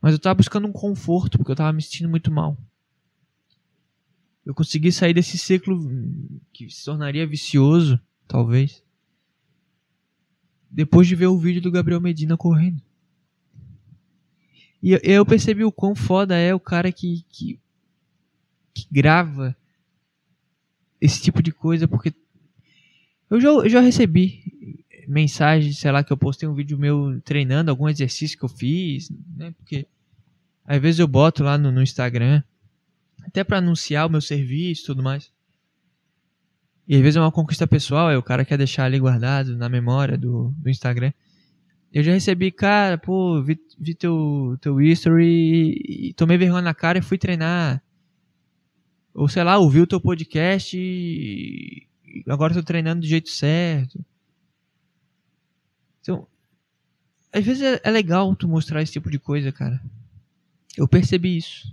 [0.00, 2.56] Mas eu tava buscando um conforto, porque eu tava me sentindo muito mal.
[4.44, 5.78] Eu consegui sair desse ciclo
[6.52, 8.82] que se tornaria vicioso, talvez.
[10.70, 12.80] Depois de ver o vídeo do Gabriel Medina correndo.
[14.82, 17.60] E eu percebi o quão foda é o cara que, que,
[18.72, 19.54] que grava
[21.00, 22.14] esse tipo de coisa, porque
[23.28, 24.42] eu já, eu já recebi
[25.06, 29.10] mensagem, sei lá, que eu postei um vídeo meu treinando algum exercício que eu fiz,
[29.36, 29.52] né?
[29.52, 29.86] Porque
[30.64, 32.42] às vezes eu boto lá no, no Instagram,
[33.22, 35.30] até para anunciar o meu serviço e tudo mais.
[36.90, 39.68] E às vezes é uma conquista pessoal, é o cara quer deixar ali guardado na
[39.68, 41.12] memória do, do Instagram.
[41.92, 46.98] eu já recebi, cara, pô, vi, vi teu, teu history e tomei vergonha na cara
[46.98, 47.80] e fui treinar.
[49.14, 51.86] Ou sei lá, ouvi o teu podcast e
[52.26, 54.04] agora tô treinando do jeito certo.
[56.00, 56.26] Então,
[57.32, 59.80] às vezes é, é legal tu mostrar esse tipo de coisa, cara.
[60.76, 61.72] Eu percebi isso.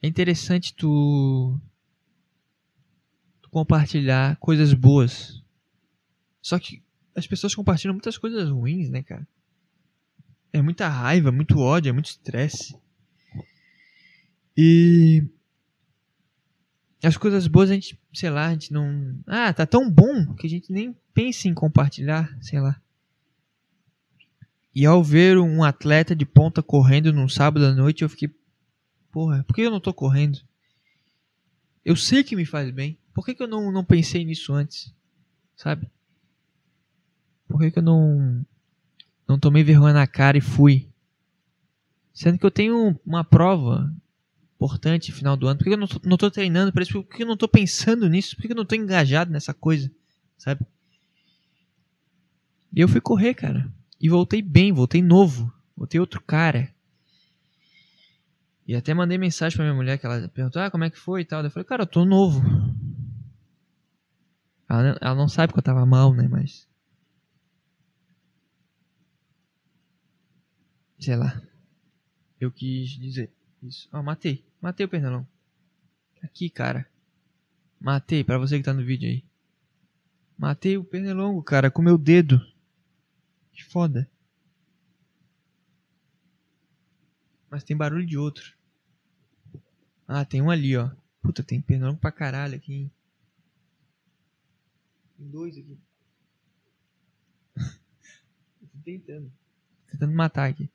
[0.00, 1.60] É interessante tu
[3.52, 5.44] compartilhar coisas boas.
[6.40, 6.82] Só que
[7.14, 9.28] as pessoas compartilham muitas coisas ruins, né, cara?
[10.52, 12.74] É muita raiva, muito ódio, é muito estresse.
[14.56, 15.22] E
[17.02, 19.18] as coisas boas a gente, sei lá, a gente não.
[19.26, 22.80] Ah, tá tão bom que a gente nem pensa em compartilhar, sei lá.
[24.74, 28.34] E ao ver um atleta de ponta correndo num sábado à noite, eu fiquei,
[29.10, 30.40] porra, por que eu não tô correndo?
[31.84, 32.98] Eu sei que me faz bem.
[33.14, 34.94] Por que, que eu não, não pensei nisso antes?
[35.56, 35.90] Sabe?
[37.46, 38.44] Por que, que eu não,
[39.28, 40.88] não tomei vergonha na cara e fui?
[42.14, 43.92] Sendo que eu tenho uma prova
[44.54, 45.58] importante no final do ano.
[45.58, 47.02] Por que eu não tô, não treinando para isso?
[47.02, 48.36] Por que eu não tô pensando nisso?
[48.36, 49.90] Por que eu não tô engajado nessa coisa?
[50.38, 50.64] Sabe?
[52.74, 53.70] E eu fui correr, cara.
[54.00, 55.52] E voltei bem, voltei novo.
[55.76, 56.72] Voltei outro cara.
[58.66, 61.22] E até mandei mensagem pra minha mulher que ela perguntou: ah, como é que foi
[61.22, 61.42] e tal.
[61.42, 62.40] Eu falei, cara, eu tô novo.
[64.72, 66.26] Ela, ela não sabe que eu tava mal, né?
[66.26, 66.66] Mas
[70.98, 71.42] sei lá.
[72.40, 73.30] Eu quis dizer
[73.62, 73.86] isso.
[73.92, 74.42] Ó, oh, matei.
[74.62, 75.28] Matei o pernilongo.
[76.22, 76.88] Aqui, cara.
[77.78, 79.22] Matei, pra você que tá no vídeo aí.
[80.38, 82.40] Matei o pernilongo, cara, com meu dedo.
[83.52, 84.08] Que foda.
[87.50, 88.54] Mas tem barulho de outro.
[90.08, 90.90] Ah, tem um ali, ó.
[91.20, 92.92] Puta, tem pernilongo pra caralho aqui, hein.
[95.22, 95.78] Tem dois aqui.
[97.54, 99.32] Tô tentando.
[99.88, 100.68] Tentando matar aqui.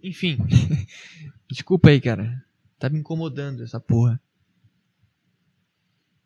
[0.00, 0.38] Enfim.
[1.50, 2.44] Desculpa aí, cara.
[2.78, 4.20] Tá me incomodando essa porra.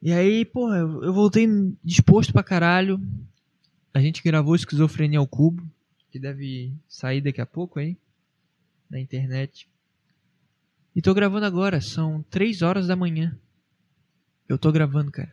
[0.03, 1.47] E aí, porra, eu voltei
[1.83, 3.01] disposto pra caralho.
[3.95, 5.66] A gente gravou Esquizofrenia ao Cubo,
[6.11, 7.97] que deve sair daqui a pouco aí,
[8.90, 9.66] na internet.
[10.95, 13.38] E tô gravando agora, são 3 horas da manhã.
[14.50, 15.32] Eu tô gravando, cara.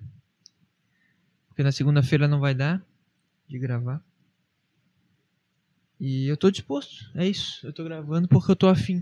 [1.47, 2.86] Porque na segunda-feira não vai dar
[3.47, 3.99] de gravar.
[5.99, 7.65] E eu tô disposto, é isso.
[7.65, 9.01] Eu tô gravando porque eu tô afim.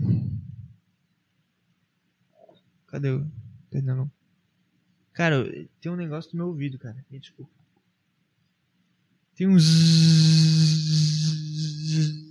[2.86, 3.30] Cadê o.
[3.68, 4.10] Perdão.
[5.12, 5.44] Cara,
[5.82, 7.04] tem um negócio no meu ouvido, cara.
[7.10, 7.52] Me desculpa.
[9.34, 9.58] Tem um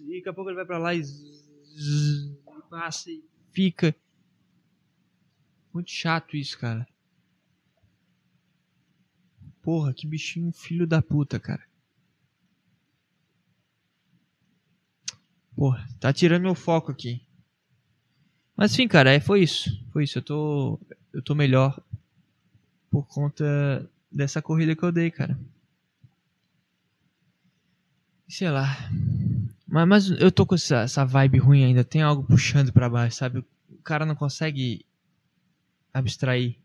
[0.08, 2.36] E daqui a pouco ele vai pra lá e, e
[2.68, 3.96] passa e fica.
[5.72, 6.88] Muito chato isso, cara.
[9.66, 11.64] Porra, que bichinho filho da puta, cara.
[15.56, 17.20] Porra, tá tirando meu foco aqui.
[18.56, 19.84] Mas enfim, cara, é, foi isso.
[19.92, 20.20] Foi isso.
[20.20, 20.80] Eu tô,
[21.12, 21.82] eu tô melhor
[22.92, 25.36] por conta dessa corrida que eu dei, cara.
[28.28, 28.68] Sei lá.
[29.68, 31.84] Mas, mas eu tô com essa, essa vibe ruim ainda.
[31.84, 33.40] Tem algo puxando para baixo, sabe?
[33.40, 34.86] O cara não consegue
[35.92, 36.56] abstrair.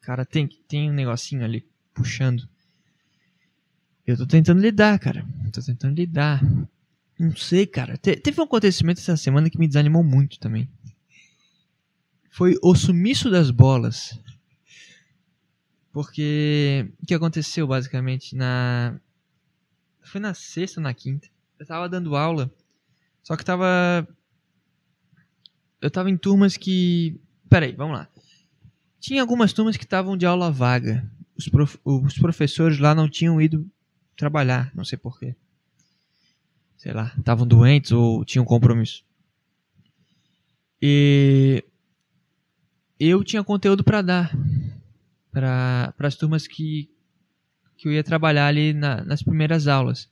[0.00, 2.48] Cara tem, tem um negocinho ali puxando.
[4.06, 5.24] Eu tô tentando lidar, cara.
[5.52, 6.42] tô tentando lidar.
[7.18, 7.96] Não sei, cara.
[7.96, 10.68] Te, teve um acontecimento essa semana que me desanimou muito também.
[12.30, 14.18] Foi o sumiço das bolas.
[15.92, 18.98] Porque o que aconteceu basicamente na
[20.02, 21.28] foi na sexta, na quinta.
[21.58, 22.50] Eu tava dando aula,
[23.22, 24.06] só que tava
[25.80, 28.08] eu tava em turmas que, peraí, vamos lá.
[29.00, 31.10] Tinha algumas turmas que estavam de aula vaga.
[31.40, 31.78] Os, prof...
[31.84, 33.68] os professores lá não tinham ido
[34.16, 35.34] trabalhar, não sei porquê
[36.80, 39.04] sei lá, estavam doentes ou tinham compromisso.
[40.80, 41.62] E
[42.98, 44.34] eu tinha conteúdo para dar
[45.30, 46.90] para as turmas que,
[47.76, 50.10] que eu ia trabalhar ali na, nas primeiras aulas.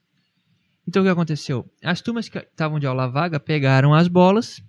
[0.86, 1.66] Então o que aconteceu?
[1.82, 4.62] As turmas que estavam de aula vaga pegaram as bolas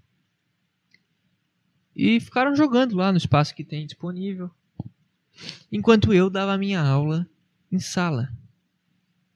[1.94, 4.50] e ficaram jogando lá no espaço que tem disponível,
[5.72, 7.28] enquanto eu dava a minha aula
[7.72, 8.30] em sala.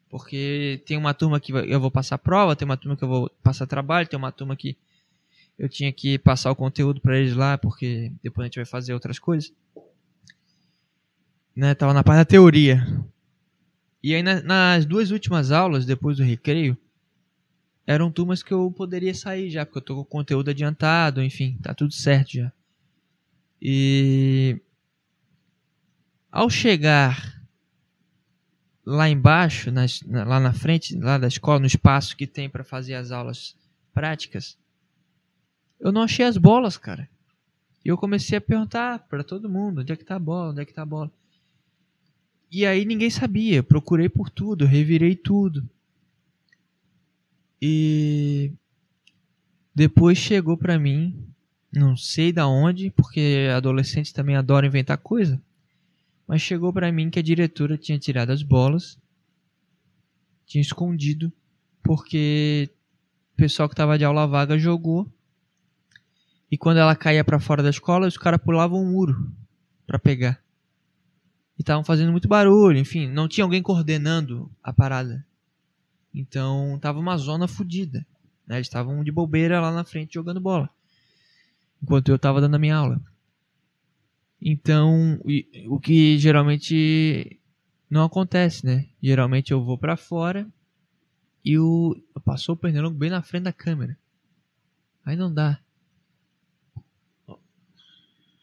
[0.09, 3.31] Porque tem uma turma que eu vou passar prova, tem uma turma que eu vou
[3.41, 4.77] passar trabalho, tem uma turma que
[5.57, 8.93] eu tinha que passar o conteúdo para eles lá, porque depois a gente vai fazer
[8.93, 9.51] outras coisas.
[11.55, 12.85] Né, tava na parte da teoria.
[14.01, 16.77] E aí na, nas duas últimas aulas, depois do recreio,
[17.85, 21.57] eram turmas que eu poderia sair já, porque eu tô com o conteúdo adiantado, enfim,
[21.61, 22.51] tá tudo certo já.
[23.61, 24.59] E
[26.33, 27.39] ao chegar
[28.83, 32.63] lá embaixo, nas, na, lá na frente, lá da escola, no espaço que tem para
[32.63, 33.55] fazer as aulas
[33.93, 34.57] práticas,
[35.79, 37.07] eu não achei as bolas, cara.
[37.85, 40.61] E eu comecei a perguntar para todo mundo, onde é que tá a bola, onde
[40.61, 41.11] é que tá a bola.
[42.51, 45.69] E aí ninguém sabia, procurei por tudo, revirei tudo.
[47.61, 48.51] E
[49.73, 51.27] depois chegou para mim,
[51.71, 55.39] não sei da onde, porque adolescentes também adoram inventar coisa
[56.27, 58.97] mas chegou para mim que a diretora tinha tirado as bolas,
[60.45, 61.31] tinha escondido,
[61.83, 62.69] porque
[63.33, 65.11] o pessoal que estava de aula vaga jogou.
[66.49, 69.31] E quando ela caía para fora da escola, os caras pulavam um muro
[69.87, 70.41] para pegar.
[71.57, 75.25] E estavam fazendo muito barulho, enfim, não tinha alguém coordenando a parada.
[76.13, 78.05] Então tava uma zona fodida.
[78.47, 78.57] Né?
[78.57, 80.69] Eles estavam de bobeira lá na frente jogando bola.
[81.81, 83.01] Enquanto eu tava dando a minha aula.
[84.45, 85.21] Então,
[85.67, 87.39] o que geralmente
[87.89, 88.89] não acontece, né?
[89.01, 90.45] Geralmente eu vou para fora
[91.45, 93.97] e o passou o pernilongo bem na frente da câmera.
[95.05, 95.61] Aí não dá.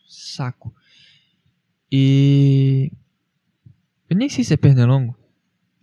[0.08, 0.74] Saco.
[1.92, 2.90] E
[4.08, 5.14] eu nem sei se é pernilongo.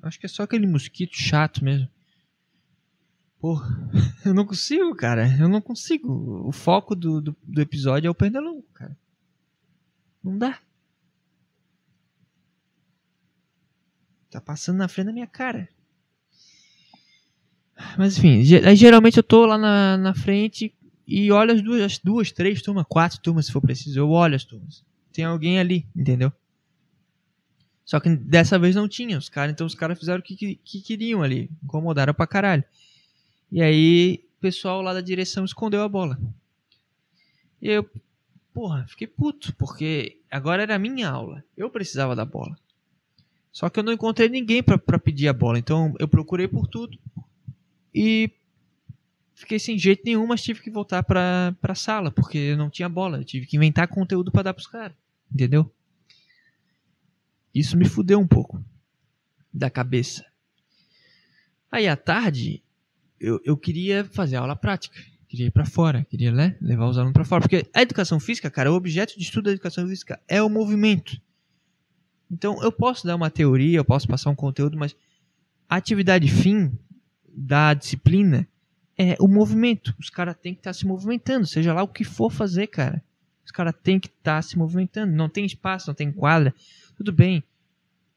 [0.01, 1.88] Acho que é só aquele mosquito chato mesmo.
[3.39, 3.67] Porra,
[4.25, 5.27] eu não consigo, cara.
[5.39, 6.47] Eu não consigo.
[6.47, 8.97] O foco do, do, do episódio é o pernilongo, cara.
[10.23, 10.60] Não dá.
[14.30, 15.69] Tá passando na frente da minha cara.
[17.97, 20.73] Mas enfim, geralmente eu tô lá na, na frente
[21.08, 23.99] e olho as duas, as duas, três turmas, quatro turmas se for preciso.
[23.99, 24.84] Eu olho as turmas.
[25.13, 26.32] Tem alguém ali, entendeu?
[27.86, 30.56] Só que dessa vez não tinha os caras, então os caras fizeram o que, que,
[30.56, 31.49] que, queriam ali.
[31.63, 32.63] Incomodaram pra caralho.
[33.49, 36.19] E aí o pessoal lá da direção escondeu a bola.
[37.62, 37.89] E eu,
[38.58, 41.43] porra, fiquei puto, porque agora era a minha aula.
[41.56, 42.58] Eu precisava da bola.
[43.52, 45.60] Só que eu não encontrei ninguém para pedir a bola.
[45.60, 46.98] Então eu procurei por tudo.
[47.93, 48.32] E
[49.36, 52.89] fiquei sem jeito nenhum, mas tive que voltar pra, pra sala, porque eu não tinha
[52.89, 53.20] bola.
[53.20, 54.98] Eu tive que inventar conteúdo para dar pros caras.
[55.32, 55.72] Entendeu?
[57.54, 58.60] Isso me fudeu um pouco.
[59.54, 60.26] Da cabeça.
[61.72, 62.63] Aí à tarde,
[63.20, 67.13] eu, eu queria fazer aula prática queria ir para fora, queria né, levar os alunos
[67.13, 67.41] para fora.
[67.41, 71.19] Porque a educação física, cara, o objeto de estudo da educação física é o movimento.
[72.31, 74.95] Então eu posso dar uma teoria, eu posso passar um conteúdo, mas
[75.69, 76.71] a atividade fim
[77.27, 78.47] da disciplina
[78.97, 79.93] é o movimento.
[79.99, 83.03] Os caras têm que estar tá se movimentando, seja lá o que for fazer, cara.
[83.45, 85.13] Os caras têm que estar tá se movimentando.
[85.13, 86.53] Não tem espaço, não tem quadra.
[86.97, 87.43] Tudo bem.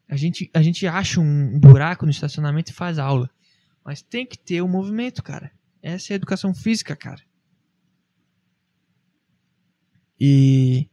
[0.09, 3.31] A gente, a gente acha um buraco no estacionamento e faz aula.
[3.85, 5.53] Mas tem que ter o movimento, cara.
[5.83, 7.23] Essa é a educação física, cara.
[10.19, 10.89] E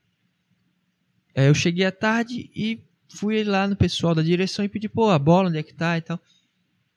[1.36, 5.10] é, eu cheguei à tarde e fui lá no pessoal da direção e pedi, pô,
[5.10, 6.20] a bola, onde é que tá e tal.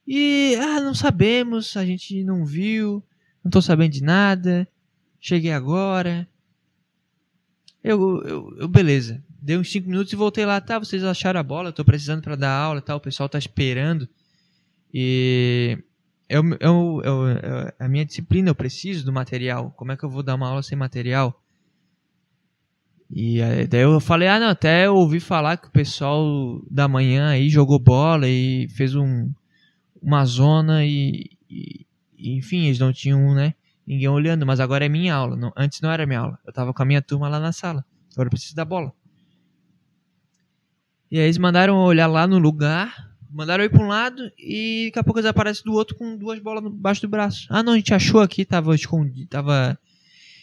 [0.07, 3.05] E, ah, não sabemos, a gente não viu,
[3.45, 4.67] não tô sabendo de nada,
[5.21, 6.29] cheguei agora.
[7.83, 9.23] Eu, eu, eu beleza.
[9.43, 12.23] Dei uns 5 minutos e voltei lá, tá, vocês acharam a bola, eu tô precisando
[12.23, 14.09] para dar aula e tal, o pessoal tá esperando.
[14.93, 15.79] E
[16.31, 19.73] eu, eu, eu, a minha disciplina, eu preciso do material.
[19.77, 21.43] Como é que eu vou dar uma aula sem material?
[23.11, 26.87] E aí, daí eu falei, ah, não, até eu ouvi falar que o pessoal da
[26.87, 29.33] manhã aí jogou bola e fez um,
[30.01, 31.85] uma zona e, e,
[32.17, 35.35] enfim, eles não tinham, né, ninguém olhando, mas agora é minha aula.
[35.35, 36.39] Não, antes não era minha aula.
[36.47, 37.85] Eu tava com a minha turma lá na sala.
[38.13, 38.93] Agora eu preciso da bola.
[41.11, 44.99] E aí eles mandaram olhar lá no lugar Mandaram ir para um lado e daqui
[44.99, 47.47] a pouco eles aparecem do outro com duas bolas embaixo do braço.
[47.49, 49.79] Ah, não, a gente achou aqui, tava escondido, tava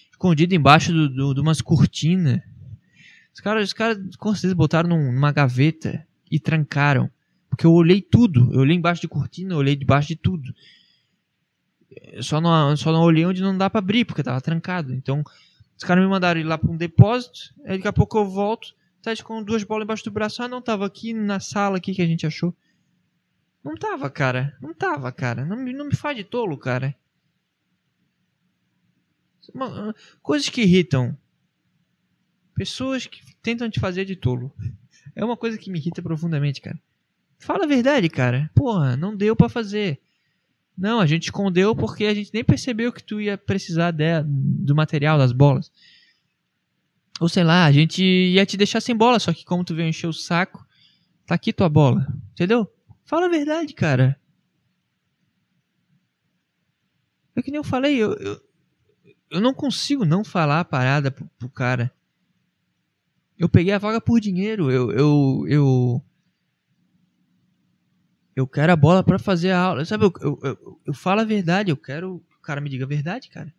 [0.09, 2.41] escondido embaixo de do, do, umas cortinas.
[3.33, 7.09] Os caras, os caras com certeza botaram num, numa gaveta e trancaram.
[7.49, 8.53] Porque eu olhei tudo.
[8.53, 10.53] Eu olhei embaixo de cortina, eu olhei debaixo de tudo.
[12.21, 14.93] Só não, só não olhei onde não dá para abrir, porque tava trancado.
[14.93, 15.23] Então,
[15.77, 17.53] os caras me mandaram ir lá para um depósito.
[17.65, 18.75] Aí daqui a pouco eu volto.
[19.01, 20.41] Tá com duas bolas embaixo do braço.
[20.41, 22.55] Ah, não, tava aqui na sala aqui que a gente achou.
[23.67, 24.57] Não tava, cara.
[24.61, 25.43] Não tava, cara.
[25.43, 26.95] Não, não me faz de tolo, cara.
[30.21, 31.17] Coisas que irritam.
[32.55, 34.53] Pessoas que tentam te fazer de tolo.
[35.13, 36.79] É uma coisa que me irrita profundamente, cara.
[37.39, 38.49] Fala a verdade, cara.
[38.55, 39.99] Porra, não deu para fazer.
[40.77, 44.75] Não, a gente escondeu porque a gente nem percebeu que tu ia precisar de, do
[44.75, 45.69] material, das bolas.
[47.19, 49.89] Ou sei lá, a gente ia te deixar sem bola, só que como tu veio
[49.89, 50.65] encher o saco,
[51.25, 52.07] tá aqui tua bola.
[52.31, 52.71] Entendeu?
[53.07, 54.19] Fala a verdade, cara.
[57.33, 58.41] É que nem eu falei, eu, eu,
[59.31, 61.89] eu não consigo não falar a parada pro, pro, cara.
[63.37, 66.05] Eu peguei a vaga por dinheiro, eu, eu, eu,
[68.35, 69.85] Eu quero a bola para fazer a aula.
[69.85, 72.83] Sabe, eu, eu, eu, eu falo a verdade, eu quero que o cara me diga
[72.83, 73.53] a verdade, cara.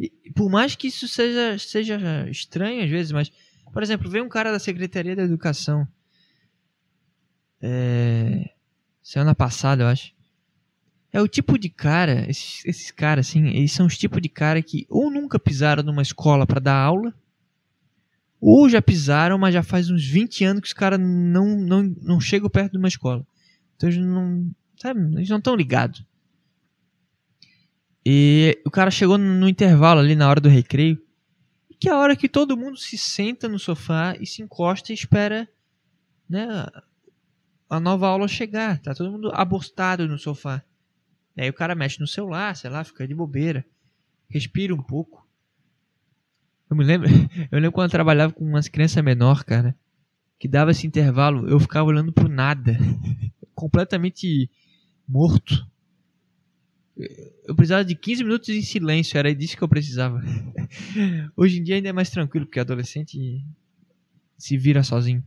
[0.00, 3.30] E, por mais que isso seja, seja estranho às vezes, mas,
[3.72, 5.86] por exemplo, vem um cara da Secretaria da Educação.
[7.62, 8.50] É,
[9.02, 10.12] semana passada, eu acho.
[11.12, 14.60] É o tipo de cara, esses, esses caras, assim, eles são os tipos de cara
[14.62, 17.14] que ou nunca pisaram numa escola para dar aula,
[18.40, 22.20] ou já pisaram, mas já faz uns 20 anos que os caras não, não, não
[22.20, 23.24] chegam perto de uma escola.
[23.76, 26.04] Então eles não, sabe, eles não estão ligados.
[28.04, 31.00] E o cara chegou no intervalo ali na hora do recreio,
[31.78, 34.94] que é a hora que todo mundo se senta no sofá e se encosta e
[34.94, 35.48] espera,
[36.28, 36.66] né,
[37.72, 38.78] a nova aula chegar.
[38.80, 40.62] Tá todo mundo abostado no sofá.
[41.36, 43.64] Aí o cara mexe no celular, sei lá, fica de bobeira,
[44.28, 45.26] respira um pouco.
[46.68, 47.08] Eu me lembro,
[47.50, 49.74] eu lembro quando eu trabalhava com umas crianças menor, cara,
[50.38, 52.76] que dava esse intervalo, eu ficava olhando pro nada,
[53.54, 54.50] completamente
[55.08, 55.66] morto.
[57.46, 60.22] Eu precisava de 15 minutos em silêncio, era disso que eu precisava.
[61.34, 63.42] Hoje em dia ainda é mais tranquilo, porque adolescente
[64.36, 65.24] se vira sozinho.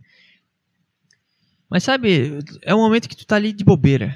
[1.75, 4.15] Mas sabe, é um momento que tu tá ali de bobeira.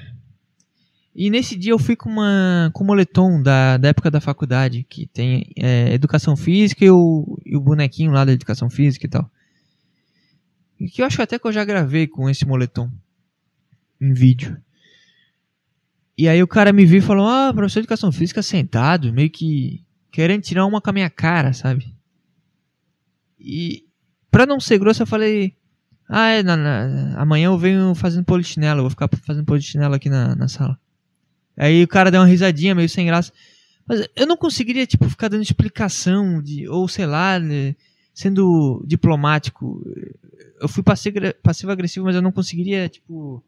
[1.14, 5.06] E nesse dia eu fui com uma com moletom da, da época da faculdade, que
[5.06, 9.30] tem é, educação física e o, e o bonequinho lá da educação física e tal.
[10.80, 12.90] E que eu acho até que eu já gravei com esse moletom
[14.00, 14.56] em vídeo.
[16.16, 19.28] E aí o cara me viu e falou: Ah, professor de educação física sentado, meio
[19.28, 21.94] que querendo tirar uma com a minha cara, sabe?
[23.38, 23.84] E
[24.30, 25.59] pra não ser grosso, eu falei:
[26.12, 30.34] Ah, é, na, na, amanhã eu venho fazendo polichinelo, vou ficar fazendo polichinelo aqui na,
[30.34, 30.76] na sala.
[31.56, 33.32] Aí o cara deu uma risadinha meio sem graça.
[33.86, 37.76] Mas eu não conseguiria, tipo, ficar dando explicação, de, ou sei lá, né,
[38.12, 39.80] sendo diplomático.
[40.60, 43.40] Eu fui passivo-agressivo, mas eu não conseguiria, tipo,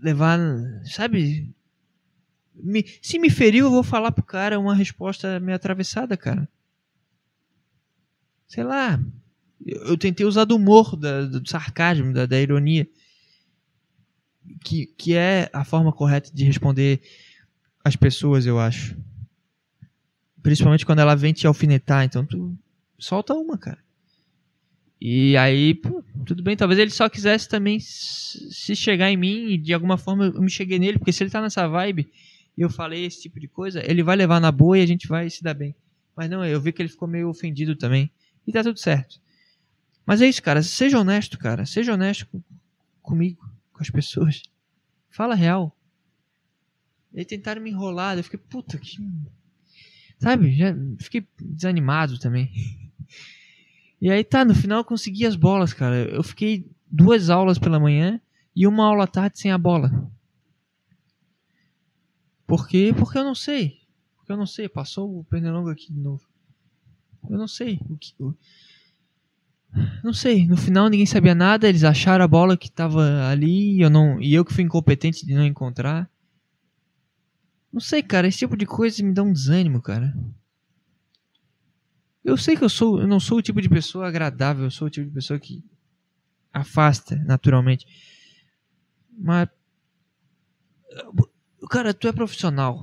[0.00, 0.38] levar,
[0.84, 1.54] sabe?
[2.54, 6.48] Me, se me feriu, eu vou falar pro cara uma resposta meio atravessada, cara.
[8.46, 8.98] Sei lá.
[9.64, 12.86] Eu, tentei usar do humor, da, do sarcasmo, da, da ironia
[14.62, 17.00] que, que é a forma correta de responder
[17.84, 18.96] as pessoas, eu acho.
[20.42, 22.56] Principalmente quando ela vem te alfinetar, então tu
[22.98, 23.78] solta uma, cara.
[25.00, 29.58] E aí, pô, tudo bem, talvez ele só quisesse também se chegar em mim e
[29.58, 32.10] de alguma forma eu me cheguei nele, porque se ele tá nessa vibe
[32.56, 35.06] e eu falei esse tipo de coisa, ele vai levar na boa e a gente
[35.06, 35.74] vai se dar bem.
[36.16, 38.10] Mas não, eu vi que ele ficou meio ofendido também.
[38.44, 39.20] E tá tudo certo.
[40.08, 40.62] Mas é isso, cara.
[40.62, 41.66] Seja honesto, cara.
[41.66, 42.42] Seja honesto com,
[43.02, 44.42] comigo com as pessoas.
[45.10, 45.76] Fala real.
[47.12, 48.96] E tentaram me enrolar, eu fiquei, puta, que.
[50.18, 50.56] Sabe?
[50.56, 52.50] Já fiquei desanimado também.
[54.00, 55.96] E aí tá, no final eu consegui as bolas, cara.
[55.96, 58.18] Eu fiquei duas aulas pela manhã
[58.56, 60.10] e uma aula à tarde sem a bola.
[62.46, 62.94] Por quê?
[62.96, 63.82] Porque eu não sei.
[64.16, 64.70] Porque eu não sei.
[64.70, 66.26] Passou o pernilongo aqui de novo.
[67.28, 67.78] Eu não sei.
[67.90, 68.14] O que,
[70.02, 73.90] não sei, no final ninguém sabia nada, eles acharam a bola que estava ali eu,
[73.90, 76.10] não, e eu que fui incompetente de não encontrar.
[77.72, 80.16] Não sei, cara, esse tipo de coisa me dá um desânimo, cara.
[82.24, 84.88] Eu sei que eu sou, eu não sou o tipo de pessoa agradável, eu sou
[84.88, 85.62] o tipo de pessoa que
[86.52, 87.86] afasta naturalmente.
[89.16, 89.48] Mas
[91.70, 92.80] cara, tu é profissional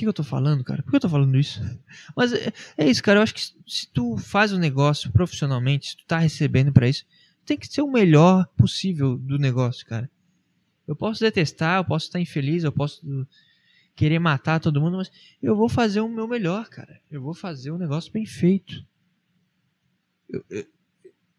[0.00, 0.82] que, que eu tô falando, cara?
[0.82, 1.60] Por que eu tô falando isso?
[2.16, 3.18] Mas é, é, isso, cara.
[3.18, 7.04] Eu acho que se tu faz um negócio profissionalmente, se tu tá recebendo para isso,
[7.44, 10.10] tem que ser o melhor possível do negócio, cara.
[10.86, 13.26] Eu posso detestar, eu posso estar infeliz, eu posso
[13.94, 15.10] querer matar todo mundo, mas
[15.42, 17.00] eu vou fazer o meu melhor, cara.
[17.10, 18.84] Eu vou fazer um negócio bem feito.
[20.28, 20.66] Eu, eu,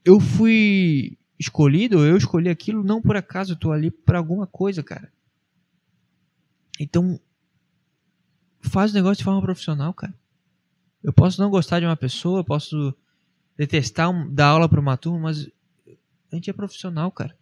[0.06, 4.84] eu fui escolhido, eu escolhi aquilo não por acaso, eu tô ali para alguma coisa,
[4.84, 5.12] cara.
[6.80, 7.20] Então,
[8.62, 10.14] faz o negócio de forma profissional, cara.
[11.04, 12.96] Eu posso não gostar de uma pessoa, posso
[13.58, 15.50] detestar um, dar aula para uma turma, mas
[16.32, 17.38] a gente é profissional, cara.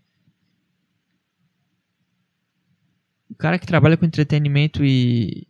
[3.29, 5.47] O cara que trabalha com entretenimento e,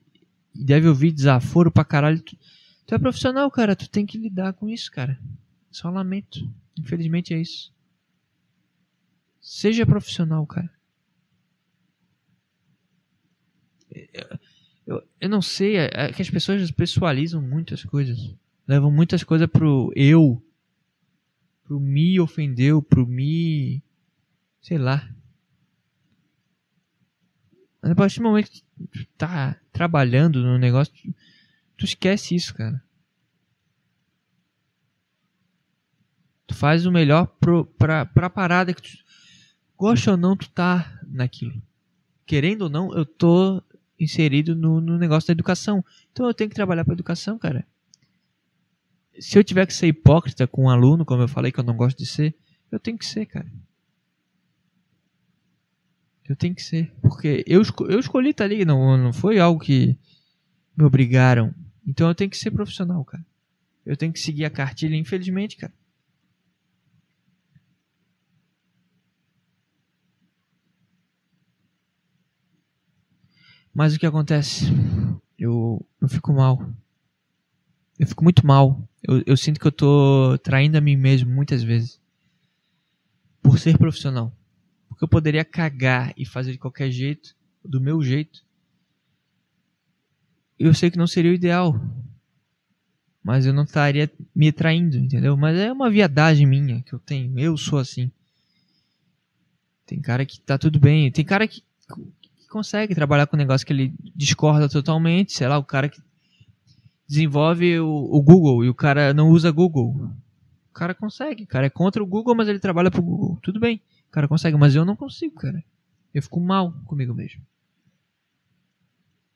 [0.54, 2.38] e deve ouvir desaforo pra caralho, tu,
[2.86, 3.76] tu, é profissional, cara.
[3.76, 5.20] Tu tem que lidar com isso, cara.
[5.72, 6.40] Só lamento.
[6.78, 7.74] Infelizmente é isso.
[9.40, 10.70] Seja profissional, cara.
[14.90, 18.34] Eu, eu não sei, é, é que as pessoas pessoalizam muitas coisas.
[18.68, 20.44] Levam muitas coisas pro eu.
[21.64, 23.84] Pro me ofendeu, pro me.
[24.60, 25.08] Sei lá.
[27.80, 31.14] Mas a partir do momento que tu tá trabalhando no negócio, tu,
[31.78, 32.84] tu esquece isso, cara.
[36.48, 38.90] Tu faz o melhor pro, pra, pra parada que tu.
[39.78, 41.62] Gosta ou não, tu tá naquilo.
[42.26, 43.64] Querendo ou não, eu tô
[44.00, 45.84] inserido no, no negócio da educação.
[46.12, 47.66] Então eu tenho que trabalhar pra educação, cara.
[49.20, 51.76] Se eu tiver que ser hipócrita com um aluno, como eu falei que eu não
[51.76, 52.36] gosto de ser,
[52.72, 53.52] eu tenho que ser, cara.
[56.28, 56.94] Eu tenho que ser.
[57.02, 59.98] Porque eu, eu escolhi tá ali, não, não foi algo que
[60.78, 61.54] me obrigaram.
[61.86, 63.26] Então eu tenho que ser profissional, cara.
[63.86, 65.74] Eu tenho que seguir a cartilha, infelizmente, cara.
[73.74, 74.66] Mas o que acontece?
[75.38, 76.70] Eu, eu fico mal.
[77.98, 78.82] Eu fico muito mal.
[79.04, 82.00] Eu, eu sinto que eu tô traindo a mim mesmo muitas vezes.
[83.42, 84.34] Por ser profissional.
[84.88, 88.44] Porque eu poderia cagar e fazer de qualquer jeito, do meu jeito.
[90.58, 91.80] Eu sei que não seria o ideal.
[93.24, 95.38] Mas eu não estaria me traindo, entendeu?
[95.38, 97.38] Mas é uma viadagem minha que eu tenho.
[97.38, 98.12] Eu sou assim.
[99.86, 101.12] Tem cara que tá tudo bem.
[101.12, 101.64] Tem cara que,
[102.50, 105.34] consegue trabalhar com um negócio que ele discorda totalmente.
[105.34, 106.02] Sei lá, o cara que
[107.08, 110.12] desenvolve o, o Google e o cara não usa Google.
[110.70, 111.44] O cara consegue.
[111.44, 113.38] O cara é contra o Google, mas ele trabalha pro Google.
[113.42, 113.82] Tudo bem.
[114.08, 115.64] O cara consegue, mas eu não consigo, cara.
[116.14, 117.42] Eu fico mal comigo mesmo.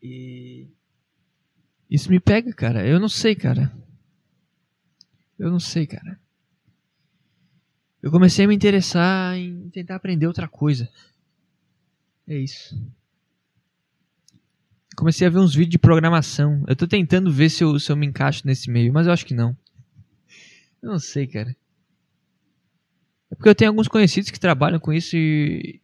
[0.01, 0.68] E.
[1.89, 2.86] Isso me pega, cara.
[2.86, 3.72] Eu não sei, cara.
[5.38, 6.20] Eu não sei, cara.
[8.01, 10.89] Eu comecei a me interessar em tentar aprender outra coisa.
[12.28, 12.76] É isso.
[14.96, 16.64] Comecei a ver uns vídeos de programação.
[16.68, 19.26] Eu tô tentando ver se eu, se eu me encaixo nesse meio, mas eu acho
[19.26, 19.58] que não.
[20.82, 21.56] Eu não sei, cara.
[23.32, 25.82] É porque eu tenho alguns conhecidos que trabalham com isso e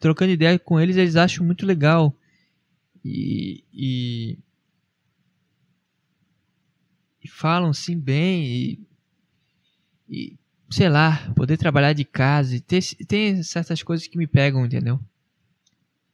[0.00, 2.16] trocando ideia com eles, eles acham muito legal.
[3.04, 4.38] E, e,
[7.22, 8.86] e falam assim bem e,
[10.08, 10.38] e,
[10.70, 15.00] sei lá, poder trabalhar de casa e ter, tem certas coisas que me pegam, entendeu?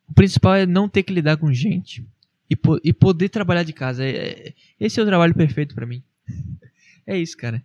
[0.06, 2.06] O principal é não ter que lidar com gente
[2.48, 4.04] e, po e poder trabalhar de casa.
[4.04, 6.02] É, é, esse é o trabalho perfeito para mim.
[7.06, 7.64] É isso, cara.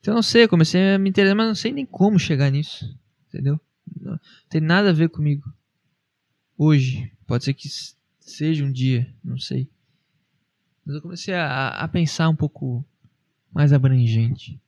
[0.00, 2.98] Então não sei, comecei a me interessar, mas não sei nem como chegar nisso.
[3.28, 3.58] Entendeu?
[4.00, 5.50] Não tem nada a ver comigo.
[6.58, 7.10] Hoje.
[7.26, 7.68] Pode ser que
[8.20, 9.70] seja um dia, não sei.
[10.84, 12.84] Mas eu comecei a, a pensar um pouco
[13.50, 14.60] mais abrangente.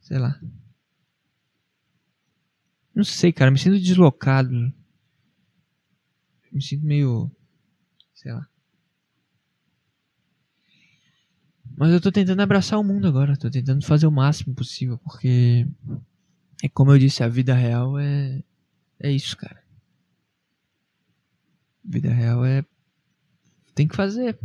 [0.00, 0.40] Sei lá.
[2.92, 4.72] Não sei, cara, me sinto deslocado.
[6.50, 7.30] Me sinto meio.
[8.14, 8.46] Sei lá.
[11.76, 15.66] Mas eu tô tentando abraçar o mundo agora, tô tentando fazer o máximo possível, porque
[16.62, 18.42] é como eu disse, a vida real é
[18.98, 19.64] é isso, cara.
[21.82, 22.64] Vida real é
[23.74, 24.38] tem que fazer.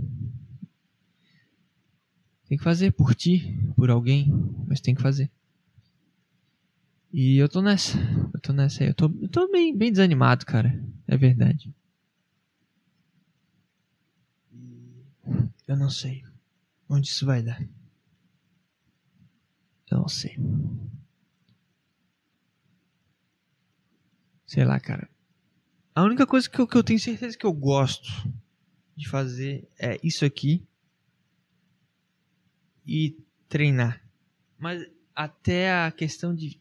[2.47, 4.31] Tem que fazer por ti, por alguém,
[4.67, 5.29] mas tem que fazer.
[7.11, 7.97] E eu tô nessa.
[8.33, 8.89] Eu tô nessa aí.
[8.89, 10.81] Eu tô, eu tô bem, bem desanimado, cara.
[11.07, 11.73] É verdade.
[15.67, 16.23] Eu não sei.
[16.87, 17.61] Onde isso vai dar?
[19.89, 20.37] Eu não sei.
[24.45, 25.09] Sei lá, cara.
[25.93, 28.09] A única coisa que eu, que eu tenho certeza que eu gosto
[28.95, 30.65] de fazer é isso aqui
[32.85, 33.17] e
[33.49, 34.01] treinar.
[34.57, 34.85] Mas
[35.15, 36.59] até a questão de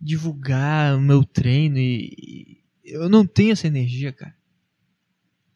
[0.00, 4.36] divulgar o meu treino e, e eu não tenho essa energia, cara.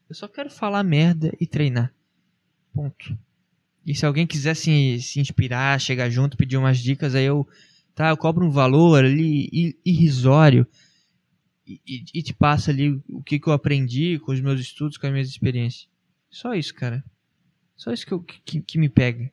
[0.07, 1.93] Eu só quero falar merda e treinar.
[2.73, 3.17] Ponto.
[3.85, 7.47] E se alguém quiser se, se inspirar, chegar junto, pedir umas dicas, aí eu,
[7.95, 10.67] tá, eu cobro um valor ali irrisório
[11.65, 14.97] e, e, e te passa ali o que, que eu aprendi com os meus estudos,
[14.97, 15.89] com as minhas experiências.
[16.29, 17.03] Só isso, cara.
[17.75, 19.31] Só isso que, eu, que, que me pega.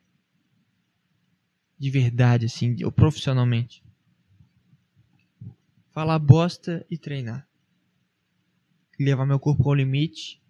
[1.77, 3.83] De verdade, assim, eu profissionalmente.
[5.91, 7.47] Falar bosta e treinar.
[8.99, 10.41] Levar meu corpo ao limite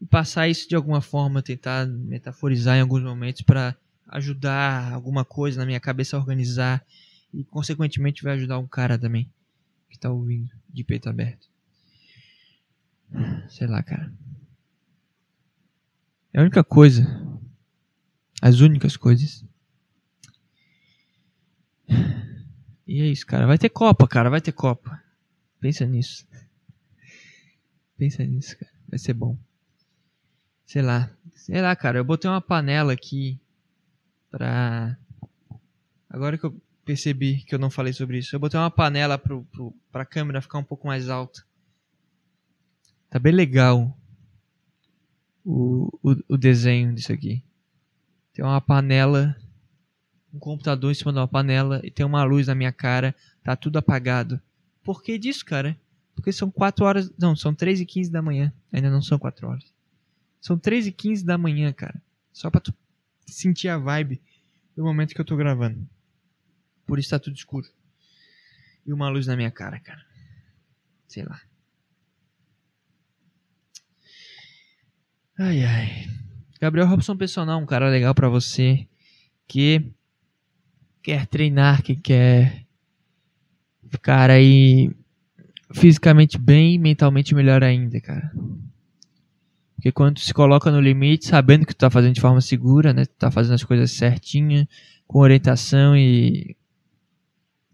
[0.00, 3.76] e passar isso de alguma forma, tentar metaforizar em alguns momentos para
[4.08, 6.84] ajudar alguma coisa na minha cabeça a organizar
[7.32, 9.30] e consequentemente vai ajudar um cara também
[9.88, 11.48] que está ouvindo de peito aberto.
[13.48, 14.12] Sei lá, cara.
[16.32, 17.04] É a única coisa,
[18.40, 19.44] as únicas coisas.
[22.86, 23.46] E é isso, cara.
[23.46, 24.30] Vai ter Copa, cara.
[24.30, 25.02] Vai ter Copa.
[25.60, 26.26] Pensa nisso.
[27.96, 28.72] Pensa nisso, cara.
[28.88, 29.36] Vai ser bom.
[30.68, 31.10] Sei lá.
[31.34, 31.98] Sei lá, cara.
[31.98, 33.40] Eu botei uma panela aqui
[34.30, 34.98] pra.
[36.10, 36.54] Agora que eu
[36.84, 38.36] percebi que eu não falei sobre isso.
[38.36, 41.42] Eu botei uma panela pro, pro, pra câmera ficar um pouco mais alta.
[43.08, 43.98] Tá bem legal
[45.42, 47.42] o, o, o desenho disso aqui.
[48.34, 49.34] Tem uma panela
[50.34, 53.56] um computador em cima de uma panela e tem uma luz na minha cara, tá
[53.56, 54.38] tudo apagado.
[54.84, 55.74] Por que disso, cara?
[56.14, 57.10] Porque são 4 horas.
[57.18, 58.52] Não, são 3 e 15 da manhã.
[58.70, 59.77] Ainda não são 4 horas.
[60.40, 62.00] São 3 e 15 da manhã, cara.
[62.32, 62.72] Só pra tu
[63.26, 64.20] sentir a vibe
[64.76, 65.88] do momento que eu tô gravando.
[66.86, 67.66] Por isso tá tudo escuro.
[68.86, 70.04] E uma luz na minha cara, cara.
[71.06, 71.40] Sei lá.
[75.38, 76.06] Ai, ai.
[76.60, 78.88] Gabriel Robson Personal, um cara legal para você
[79.46, 79.92] que
[81.02, 82.66] quer treinar, que quer
[83.88, 84.90] ficar aí
[85.72, 88.32] fisicamente bem mentalmente melhor ainda, cara.
[89.78, 93.04] Porque quando se coloca no limite, sabendo que tu tá fazendo de forma segura, né?
[93.04, 94.68] Tu tá fazendo as coisas certinha,
[95.06, 96.56] com orientação e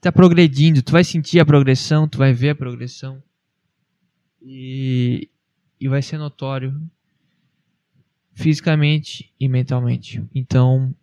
[0.03, 3.23] tá progredindo, tu vai sentir a progressão, tu vai ver a progressão.
[4.43, 5.31] E,
[5.81, 6.79] e vai ser notório
[8.35, 10.23] fisicamente e mentalmente.
[10.35, 10.95] Então,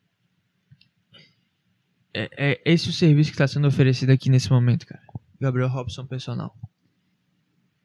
[2.13, 5.01] é, é esse o serviço que está sendo oferecido aqui nesse momento, cara.
[5.39, 6.55] Gabriel Robson Personal.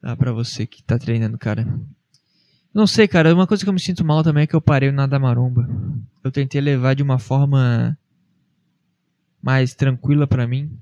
[0.03, 1.65] Dá pra você que tá treinando, cara.
[2.77, 3.33] Não sei, cara.
[3.33, 5.67] Uma coisa que eu me sinto mal também é que eu parei o nada maromba.
[6.23, 7.97] Eu tentei levar de uma forma
[9.41, 10.77] mais tranquila para mim.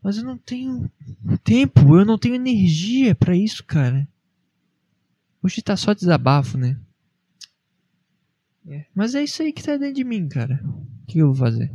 [0.00, 0.88] Mas eu não tenho
[1.42, 4.06] tempo, eu não tenho energia para isso, cara.
[5.42, 6.78] Hoje tá só desabafo, né?
[8.68, 8.86] É.
[8.94, 10.62] Mas é isso aí que tá dentro de mim, cara.
[10.64, 11.72] O que eu vou fazer?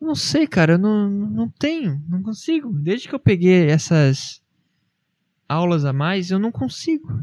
[0.00, 0.72] Eu não sei, cara.
[0.72, 2.02] Eu não, não tenho.
[2.08, 2.72] Não consigo.
[2.72, 4.42] Desde que eu peguei essas
[5.48, 7.22] aulas a mais, eu não consigo.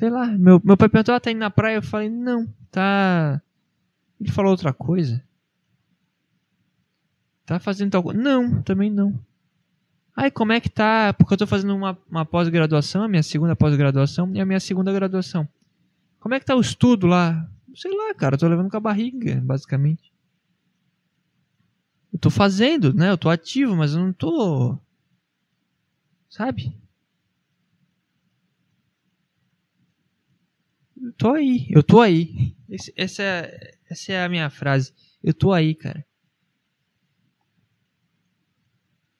[0.00, 0.26] Sei lá.
[0.28, 1.76] Meu, meu pai perguntou: ah, tá indo na praia?
[1.76, 3.38] Eu falei: não, tá.
[4.18, 5.22] Ele falou outra coisa.
[7.44, 8.18] Tá fazendo tal coisa?
[8.18, 9.20] Não, também não.
[10.16, 11.12] Aí como é que tá?
[11.12, 14.90] Porque eu tô fazendo uma, uma pós-graduação, a minha segunda pós-graduação e a minha segunda
[14.90, 15.46] graduação.
[16.18, 17.46] Como é que tá o estudo lá?
[17.74, 20.14] Sei lá, cara, eu tô levando com a barriga, basicamente.
[22.10, 23.10] Eu tô fazendo, né?
[23.10, 24.78] Eu tô ativo, mas eu não tô.
[26.30, 26.74] Sabe?
[31.16, 32.54] Tô aí, eu tô aí.
[32.68, 34.92] Esse, essa, é, essa é a minha frase.
[35.22, 36.04] Eu tô aí, cara.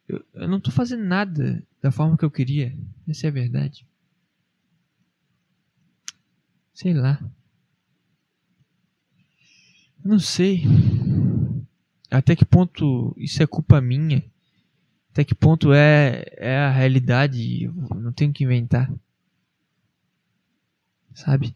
[0.09, 2.77] Eu, eu não tô fazendo nada da forma que eu queria.
[3.09, 3.87] Essa é a verdade.
[6.73, 7.23] Sei lá.
[10.05, 10.65] Não sei.
[12.11, 14.25] Até que ponto isso é culpa minha?
[15.11, 17.65] Até que ponto é, é a realidade?
[17.65, 18.93] Eu não tenho que inventar.
[21.15, 21.55] Sabe?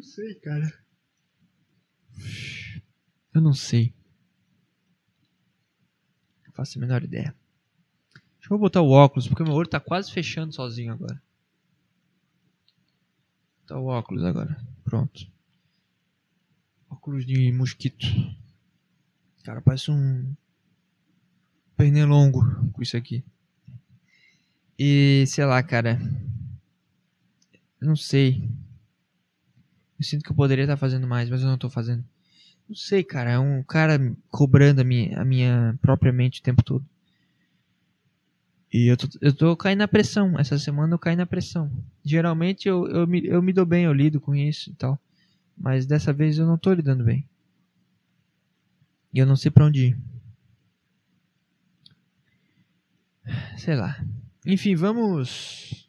[0.00, 0.72] Não sei, cara.
[3.34, 3.94] Eu não sei.
[6.46, 7.36] Não faço a menor ideia.
[8.38, 11.22] Deixa eu botar o óculos, porque meu olho tá quase fechando sozinho agora.
[13.66, 14.58] Tá o óculos agora.
[14.84, 15.30] Pronto.
[16.88, 18.06] Óculos de mosquito.
[19.44, 20.34] Cara, parece um
[21.76, 22.40] pernilongo
[22.72, 23.22] com isso aqui.
[24.78, 26.00] E sei lá, cara.
[27.78, 28.48] Eu não sei.
[30.00, 32.02] Eu sinto que eu poderia estar fazendo mais, mas eu não estou fazendo.
[32.66, 33.32] Não sei, cara.
[33.32, 36.82] É um cara cobrando a minha, a minha própria mente o tempo todo.
[38.72, 40.38] E eu tô, eu tô caindo na pressão.
[40.38, 41.70] Essa semana eu caí na pressão.
[42.02, 44.98] Geralmente eu, eu, me, eu me dou bem, eu lido com isso e tal.
[45.54, 47.28] Mas dessa vez eu não tô lidando bem.
[49.12, 49.98] E eu não sei pra onde ir.
[53.58, 54.02] Sei lá.
[54.46, 55.79] Enfim, vamos.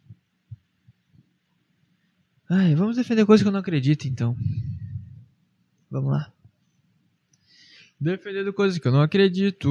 [2.54, 4.36] Ai, vamos defender coisa que eu não acredito então.
[5.90, 6.34] Vamos lá.
[7.98, 9.70] Defendendo coisas que eu não acredito.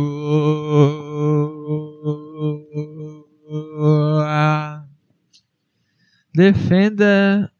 [6.32, 7.52] Defenda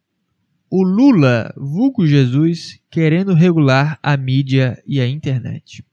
[0.70, 5.84] o Lula, vulgo Jesus, querendo regular a mídia e a internet.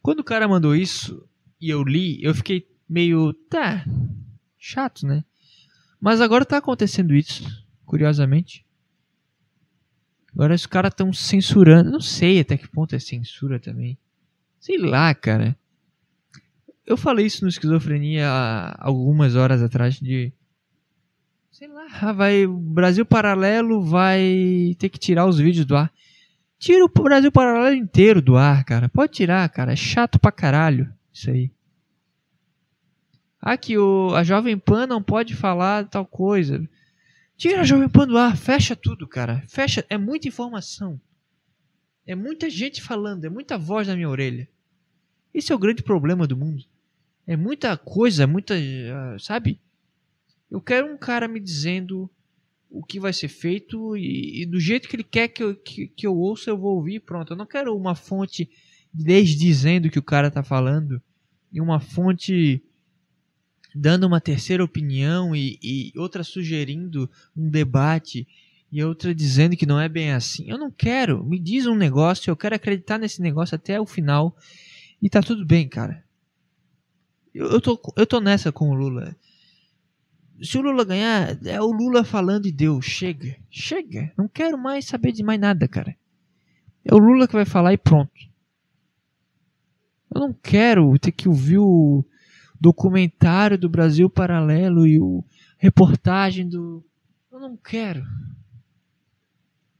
[0.00, 1.28] Quando o cara mandou isso
[1.60, 3.84] e eu li, eu fiquei meio, tá,
[4.56, 5.24] chato, né?
[6.00, 8.66] Mas agora tá acontecendo isso, curiosamente.
[10.34, 11.90] Agora os caras estão censurando.
[11.90, 13.96] Não sei até que ponto é censura também.
[14.60, 15.56] Sei lá, cara.
[16.84, 18.28] Eu falei isso no Esquizofrenia
[18.78, 20.32] algumas horas atrás de.
[21.50, 22.44] Sei lá, ah, vai.
[22.44, 25.90] O Brasil Paralelo vai ter que tirar os vídeos do ar.
[26.58, 28.88] Tira o Brasil Paralelo inteiro do ar, cara.
[28.88, 29.72] Pode tirar, cara.
[29.72, 31.50] É chato pra caralho isso aí.
[33.40, 36.68] Ah, que o, a Jovem Pan não pode falar tal coisa.
[37.36, 39.42] Tira a Jovem Pan do ar, fecha tudo, cara.
[39.46, 40.98] Fecha, é muita informação.
[42.06, 44.48] É muita gente falando, é muita voz na minha orelha.
[45.34, 46.64] Esse é o grande problema do mundo.
[47.26, 49.60] É muita coisa, muita, uh, sabe?
[50.50, 52.08] Eu quero um cara me dizendo
[52.70, 55.88] o que vai ser feito e, e do jeito que ele quer que eu, que,
[55.88, 57.32] que eu ouça, eu vou ouvir pronto.
[57.32, 58.48] Eu não quero uma fonte
[58.92, 61.02] desdizendo o que o cara tá falando
[61.52, 62.62] e uma fonte
[63.76, 68.26] dando uma terceira opinião e, e outra sugerindo um debate
[68.72, 70.48] e outra dizendo que não é bem assim.
[70.48, 71.22] Eu não quero.
[71.22, 74.34] Me diz um negócio, eu quero acreditar nesse negócio até o final
[75.00, 76.02] e tá tudo bem, cara.
[77.34, 79.14] Eu, eu, tô, eu tô nessa com o Lula.
[80.42, 82.86] Se o Lula ganhar, é o Lula falando de Deus.
[82.86, 84.10] Chega, chega.
[84.16, 85.94] Não quero mais saber de mais nada, cara.
[86.82, 88.10] É o Lula que vai falar e pronto.
[90.14, 92.04] Eu não quero ter que ouvir o
[92.60, 95.24] documentário do Brasil Paralelo e o
[95.58, 96.84] reportagem do.
[97.30, 98.04] Eu não quero.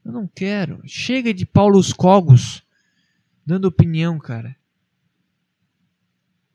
[0.03, 0.81] Eu não quero.
[0.85, 2.63] Chega de Paulo Cogos
[3.45, 4.55] dando opinião, cara.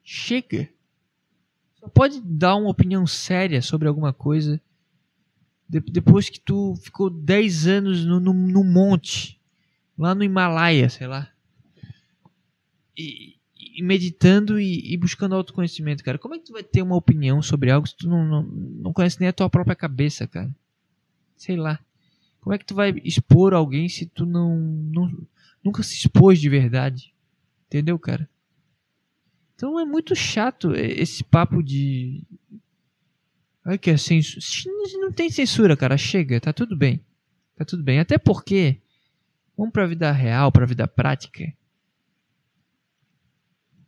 [0.03, 0.69] Chega.
[1.75, 4.61] Só pode dar uma opinião séria sobre alguma coisa
[5.81, 9.41] depois que tu ficou 10 anos no, no, no, monte,
[9.97, 11.33] lá no Himalaia, sei lá.
[12.97, 13.37] E,
[13.75, 16.19] e meditando e, e, buscando autoconhecimento, cara.
[16.19, 18.93] Como é que tu vai ter uma opinião sobre algo se tu não, não, não
[18.93, 20.55] conhece nem a tua própria cabeça, cara?
[21.37, 21.81] Sei lá.
[22.41, 25.27] Como é que tu vai expor alguém se tu não, não
[25.65, 27.15] nunca se expôs de verdade?
[27.67, 28.29] Entendeu, cara?
[29.55, 32.25] Então é muito chato esse papo de.
[33.65, 34.75] Olha que é censura.
[35.01, 35.97] Não tem censura, cara.
[35.97, 37.01] Chega, tá tudo bem.
[37.57, 38.01] Tá tudo bem.
[38.01, 38.81] Até porque.
[39.57, 41.53] Vamos pra vida real, pra vida prática.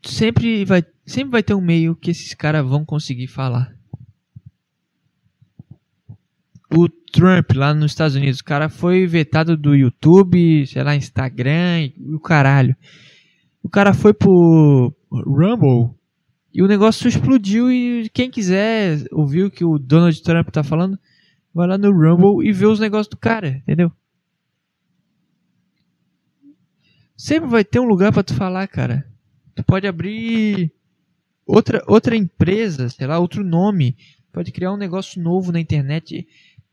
[0.04, 3.74] Sempre vai, sempre vai ter um meio que esses caras vão conseguir falar.
[6.70, 11.84] O Trump lá nos Estados Unidos, o cara foi vetado do YouTube, sei lá, Instagram
[11.84, 12.76] e o caralho.
[13.62, 15.94] O cara foi pro Rumble
[16.52, 20.98] e o negócio explodiu e quem quiser ouvir o que o Donald Trump tá falando,
[21.52, 23.90] vai lá no Rumble e vê os negócios do cara, entendeu?
[27.16, 29.13] Sempre vai ter um lugar para tu falar, cara.
[29.54, 30.72] Tu pode abrir
[31.46, 33.96] outra outra empresa, sei lá, outro nome,
[34.32, 36.26] pode criar um negócio novo na internet,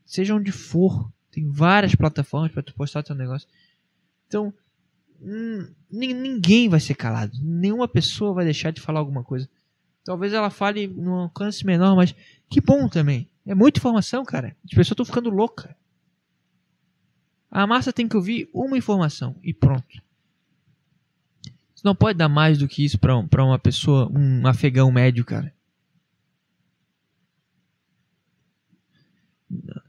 [0.04, 1.10] seja onde for.
[1.30, 3.48] Tem várias plataformas para tu postar teu negócio.
[4.26, 4.52] Então,
[5.24, 7.38] Hum, ninguém vai ser calado.
[7.40, 9.48] Nenhuma pessoa vai deixar de falar alguma coisa.
[10.04, 12.12] Talvez ela fale num alcance menor, mas
[12.50, 13.28] que bom também.
[13.46, 14.56] É muita informação, cara.
[14.64, 15.70] As pessoas estão ficando loucas.
[17.48, 20.02] A massa tem que ouvir uma informação e pronto.
[21.82, 25.52] Não pode dar mais do que isso para um, uma pessoa, um afegão médio, cara.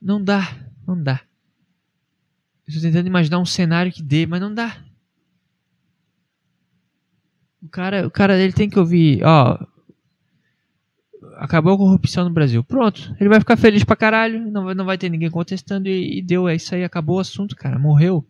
[0.02, 1.22] Não dá, não dá.
[2.68, 4.84] Estou tentando imaginar um cenário que dê, mas não dá.
[7.62, 9.58] O cara, o cara ele tem que ouvir, ó.
[11.38, 12.64] Acabou a corrupção no Brasil.
[12.64, 13.16] Pronto.
[13.20, 14.52] Ele vai ficar feliz pra caralho.
[14.52, 16.48] Não, não vai ter ninguém contestando e, e deu.
[16.48, 16.84] É isso aí.
[16.84, 17.80] Acabou o assunto, cara.
[17.80, 18.26] Morreu.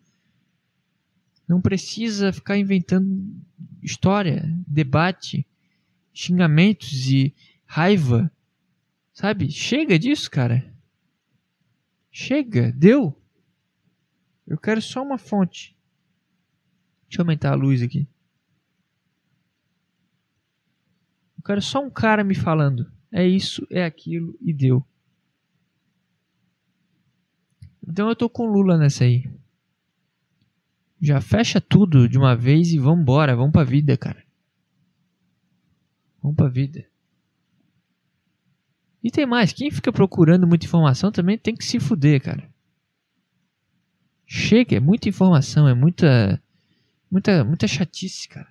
[1.48, 3.24] Não precisa ficar inventando
[3.82, 5.46] história, debate,
[6.14, 7.34] xingamentos e
[7.66, 8.32] raiva.
[9.14, 9.52] Sabe?
[9.52, 10.74] Chega disso, cara.
[12.12, 12.72] Chega.
[12.72, 13.16] Deu.
[14.48, 15.76] Eu quero só uma fonte.
[17.08, 18.08] Deixa eu aumentar a luz aqui.
[21.38, 22.91] Eu quero só um cara me falando.
[23.12, 24.84] É isso, é aquilo e deu.
[27.88, 29.30] Então eu tô com Lula nessa aí.
[31.04, 34.24] Já fecha tudo de uma vez e vamos embora, vamos pra vida, cara.
[36.22, 36.88] Vamos pra vida.
[39.04, 42.49] E tem mais, quem fica procurando muita informação também tem que se fuder, cara.
[44.26, 46.41] Chega, é muita informação, é muita
[47.12, 48.47] muita muita chatice, cara.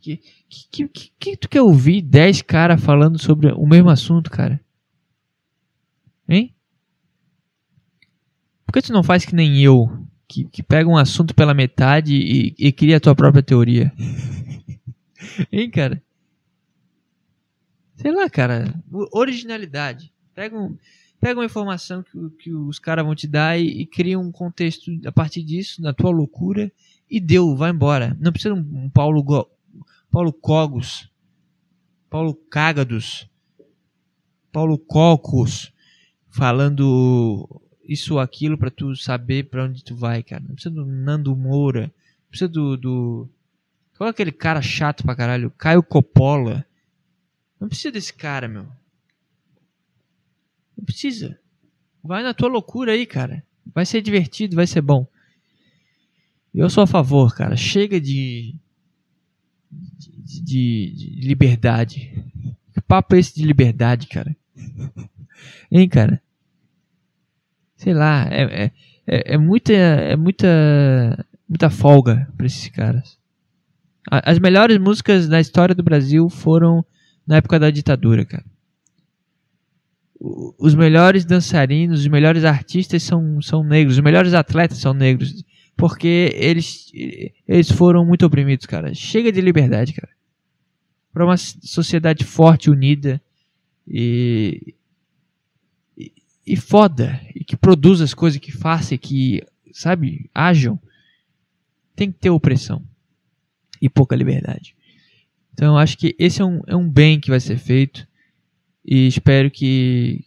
[0.00, 0.18] Que,
[0.48, 4.64] que, que, que tu quer ouvir 10 caras falando sobre o mesmo assunto, cara?
[6.28, 6.54] Hein?
[8.64, 12.14] Por que tu não faz que nem eu, que, que pega um assunto pela metade
[12.14, 13.92] e, e cria a tua própria teoria?
[15.50, 16.02] hein, cara?
[17.96, 18.74] Sei lá, cara.
[19.12, 20.12] Originalidade.
[20.34, 20.76] Pega, um,
[21.20, 24.90] pega uma informação que, que os caras vão te dar e, e cria um contexto
[25.06, 26.70] a partir disso, na tua loucura,
[27.10, 28.16] e deu, vai embora.
[28.20, 29.24] Não precisa um, um Paulo
[30.10, 31.10] Paulo Cogos,
[32.08, 33.28] Paulo Cágados,
[34.52, 35.72] Paulo Cocos,
[36.30, 40.42] falando isso ou aquilo para tu saber para onde tu vai, cara.
[40.46, 43.28] Não precisa do Nando Moura, não precisa do, do...
[43.96, 45.50] Qual é aquele cara chato pra caralho?
[45.50, 46.64] Caio Coppola.
[47.58, 48.66] Não precisa desse cara, meu.
[50.76, 51.38] Não precisa.
[52.02, 53.42] Vai na tua loucura aí, cara.
[53.74, 55.06] Vai ser divertido, vai ser bom.
[56.54, 57.56] Eu sou a favor, cara.
[57.56, 58.54] Chega de
[59.70, 62.24] de, de, de liberdade.
[62.72, 64.36] Que papo é esse de liberdade, cara?
[65.70, 66.22] Hein, cara?
[67.86, 68.70] Sei lá, é, é,
[69.06, 73.16] é, é muita, é muita, muita folga pra esses caras.
[74.10, 76.84] As melhores músicas da história do Brasil foram
[77.24, 78.44] na época da ditadura, cara.
[80.18, 85.44] Os melhores dançarinos, os melhores artistas são, são negros, os melhores atletas são negros.
[85.76, 86.90] Porque eles,
[87.46, 88.92] eles foram muito oprimidos, cara.
[88.94, 90.12] Chega de liberdade, cara.
[91.12, 93.22] Para uma sociedade forte, unida
[93.86, 94.74] e,
[96.46, 97.20] e, foda.
[97.34, 99.42] E que produza as coisas, que faça, que,
[99.72, 100.80] sabe, ajam.
[101.94, 102.84] Tem que ter opressão
[103.80, 104.76] e pouca liberdade.
[105.52, 108.06] Então eu acho que esse é um, é um bem que vai ser feito
[108.84, 110.24] e espero que.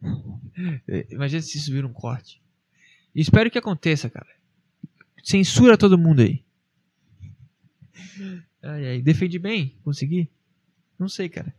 [1.10, 2.40] Imagina se isso vira um corte.
[3.14, 4.28] E espero que aconteça, cara.
[5.22, 6.42] Censura todo mundo aí.
[8.64, 9.02] Ai, ai.
[9.02, 9.74] Defendi bem?
[9.82, 10.30] Consegui?
[10.96, 11.52] Não sei, cara.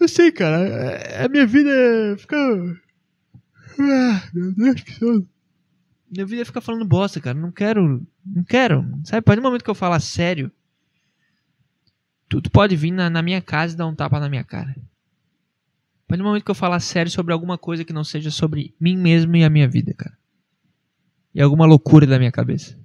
[0.00, 1.24] Não sei, cara.
[1.24, 1.70] A minha vida
[2.18, 2.36] fica.
[3.78, 5.28] Ah, meu Deus, que sono.
[6.10, 7.38] Minha vida é ficar falando bosta, cara.
[7.38, 8.06] Não quero.
[8.24, 8.82] Não quero.
[9.04, 10.50] Sabe, a partir do momento que eu falar sério,
[12.28, 14.70] tu, tu pode vir na, na, minha casa e dar um tapa na minha cara.
[14.70, 18.74] A partir do momento que eu falar sério sobre alguma coisa que não seja sobre
[18.78, 20.16] mim mesmo e a minha vida, cara.
[21.34, 22.78] E alguma loucura da minha cabeça.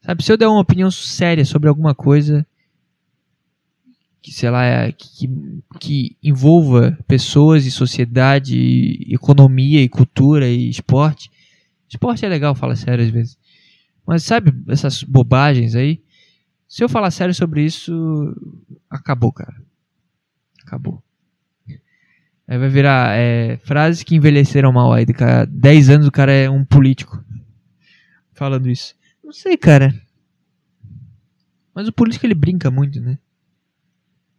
[0.00, 2.46] Sabe, se eu der uma opinião séria sobre alguma coisa
[4.26, 5.30] que, sei lá, é, que,
[5.78, 11.30] que envolva pessoas e sociedade, e economia e cultura e esporte,
[11.88, 13.38] Esporte é legal, fala sério às vezes.
[14.04, 16.02] Mas sabe essas bobagens aí?
[16.68, 18.34] Se eu falar sério sobre isso,
[18.90, 19.54] acabou, cara.
[20.64, 21.00] Acabou.
[22.48, 25.06] Aí vai virar é, frases que envelheceram mal aí.
[25.06, 27.24] Daqui a 10 anos o cara é um político.
[28.32, 28.96] Falando isso.
[29.22, 29.94] Não sei, cara.
[31.72, 33.16] Mas o político ele brinca muito, né?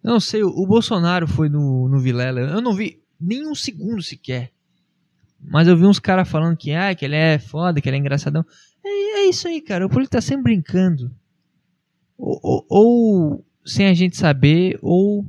[0.07, 2.39] Eu não sei, o Bolsonaro foi no, no Vilela.
[2.39, 4.53] Eu não vi nem um segundo sequer.
[5.37, 7.99] Mas eu vi uns caras falando que, ah, que ele é foda, que ele é
[7.99, 8.45] engraçadão.
[8.81, 9.85] É, é isso aí, cara.
[9.85, 11.13] O político tá sempre brincando.
[12.17, 15.27] Ou, ou, ou, sem a gente saber, ou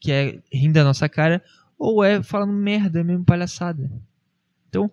[0.00, 1.40] que é rindo da nossa cara,
[1.78, 3.88] ou é falando merda mesmo, palhaçada.
[4.68, 4.90] Então,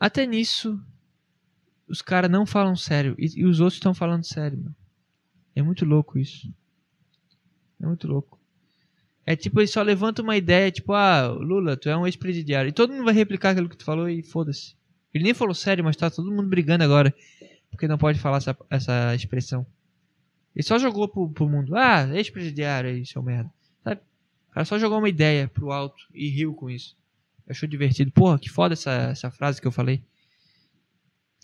[0.00, 0.80] até nisso,
[1.86, 3.14] os caras não falam sério.
[3.18, 4.76] E, e os outros estão falando sério, mano.
[5.54, 6.50] É muito louco isso.
[7.80, 8.38] É muito louco.
[9.26, 12.68] É tipo, ele só levanta uma ideia, tipo, ah, Lula, tu é um ex-presidiário.
[12.68, 14.74] E todo mundo vai replicar aquilo que tu falou e foda-se.
[15.12, 17.14] Ele nem falou sério, mas tá todo mundo brigando agora.
[17.70, 19.66] Porque não pode falar essa, essa expressão.
[20.54, 21.76] Ele só jogou pro, pro mundo.
[21.76, 23.50] Ah, ex-presidiário aí, seu merda.
[23.84, 24.00] Sabe?
[24.48, 26.96] O cara só jogou uma ideia pro alto e riu com isso.
[27.48, 28.10] Achou divertido.
[28.10, 30.02] Porra, que foda essa, essa frase que eu falei.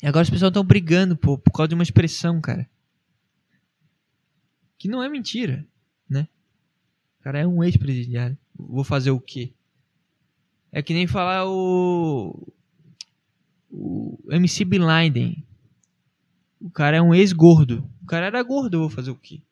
[0.03, 2.68] E agora as pessoas estão brigando, pô, por causa de uma expressão, cara.
[4.78, 5.66] Que não é mentira?
[7.27, 8.39] Cara é um ex-presidiário.
[8.55, 9.53] Vou fazer o quê?
[10.70, 12.53] É que nem falar o.
[13.68, 15.45] O MC Bin Laden.
[16.61, 17.85] O cara é um ex-gordo.
[18.01, 19.43] O cara era gordo, vou fazer o quê?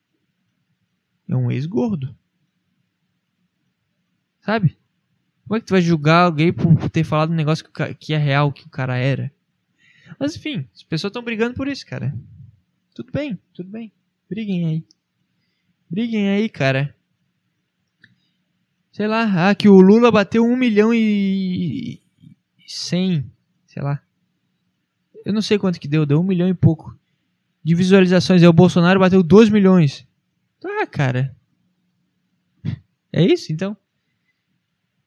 [1.27, 2.15] É um ex-gordo.
[4.39, 4.77] Sabe?
[5.45, 7.65] Como é que tu vai julgar alguém por ter falado um negócio
[7.99, 9.33] que é real, que o cara era?
[10.17, 12.17] Mas enfim, as pessoas estão brigando por isso, cara.
[12.93, 13.91] Tudo bem, tudo bem.
[14.29, 14.83] Briguem aí.
[15.89, 16.95] Briguem aí, cara
[18.95, 22.01] sei lá, ah, que o Lula bateu um milhão e
[22.65, 23.29] cem,
[23.67, 24.01] sei lá.
[25.25, 26.97] Eu não sei quanto que deu, deu um milhão e pouco
[27.61, 28.41] de visualizações.
[28.41, 30.07] Aí o Bolsonaro bateu 2 milhões.
[30.63, 31.35] Ah, cara.
[33.11, 33.75] É isso, então?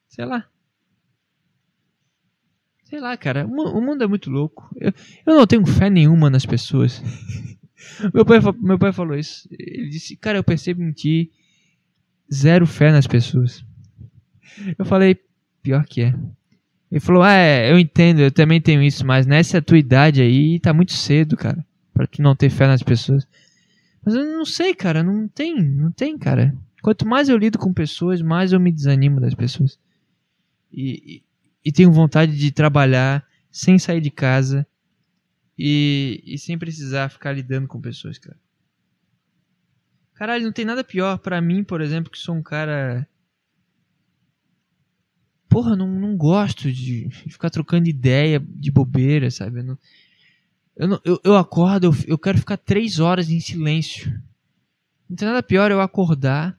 [0.07, 0.47] Sei lá.
[2.83, 3.47] Sei lá, cara.
[3.47, 4.69] O mundo é muito louco.
[4.75, 4.93] Eu,
[5.25, 7.01] eu não tenho fé nenhuma nas pessoas.
[8.13, 9.49] meu, pai, meu pai falou isso.
[9.51, 11.31] Ele disse, cara, eu percebo em ti
[12.31, 13.67] zero fé nas pessoas.
[14.77, 15.19] Eu falei,
[15.61, 16.15] pior que é.
[16.91, 20.59] Ele falou, ah, é, eu entendo, eu também tenho isso, mas nessa tua idade aí
[20.59, 23.27] tá muito cedo, cara, para tu não ter fé nas pessoas.
[24.03, 26.55] Mas eu não sei, cara, não tem, não tem, cara.
[26.81, 29.77] Quanto mais eu lido com pessoas, mais eu me desanimo das pessoas.
[30.71, 31.23] E, e,
[31.65, 34.65] e tenho vontade de trabalhar sem sair de casa
[35.57, 38.37] e, e sem precisar ficar lidando com pessoas, cara.
[40.15, 43.07] Caralho, não tem nada pior para mim, por exemplo, que sou um cara
[45.49, 49.59] porra, não, não gosto de ficar trocando ideia de bobeira, sabe?
[49.59, 49.77] Eu, não,
[50.77, 54.11] eu, não, eu, eu acordo, eu, eu quero ficar três horas em silêncio.
[55.09, 56.57] Não tem nada pior eu acordar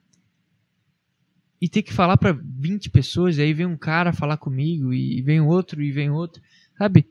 [1.60, 5.22] e ter que falar para 20 pessoas, e aí vem um cara falar comigo, e
[5.22, 6.42] vem outro, e vem outro,
[6.76, 7.06] sabe?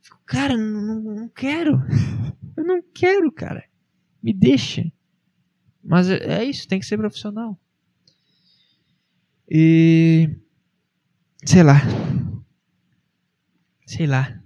[0.00, 1.82] Fico, cara, não, não, quero.
[2.56, 3.64] Eu não quero, cara.
[4.22, 4.90] Me deixa.
[5.84, 7.58] Mas é, é isso, tem que ser profissional.
[9.48, 10.30] E
[11.44, 11.80] sei lá.
[13.86, 14.38] sei lá.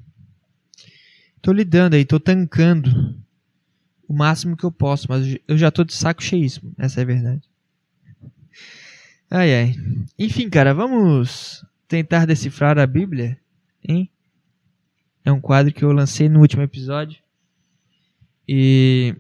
[1.41, 3.17] Tô lidando aí, tô tancando
[4.09, 7.07] o máximo que eu posso, mas eu já tô de saco cheíssimo, essa é a
[7.07, 7.43] verdade.
[9.31, 9.75] Ai ai.
[10.19, 13.39] Enfim, cara, vamos tentar decifrar a Bíblia,
[13.83, 14.09] hein?
[15.25, 17.19] É um quadro que eu lancei no último episódio.
[18.47, 19.17] E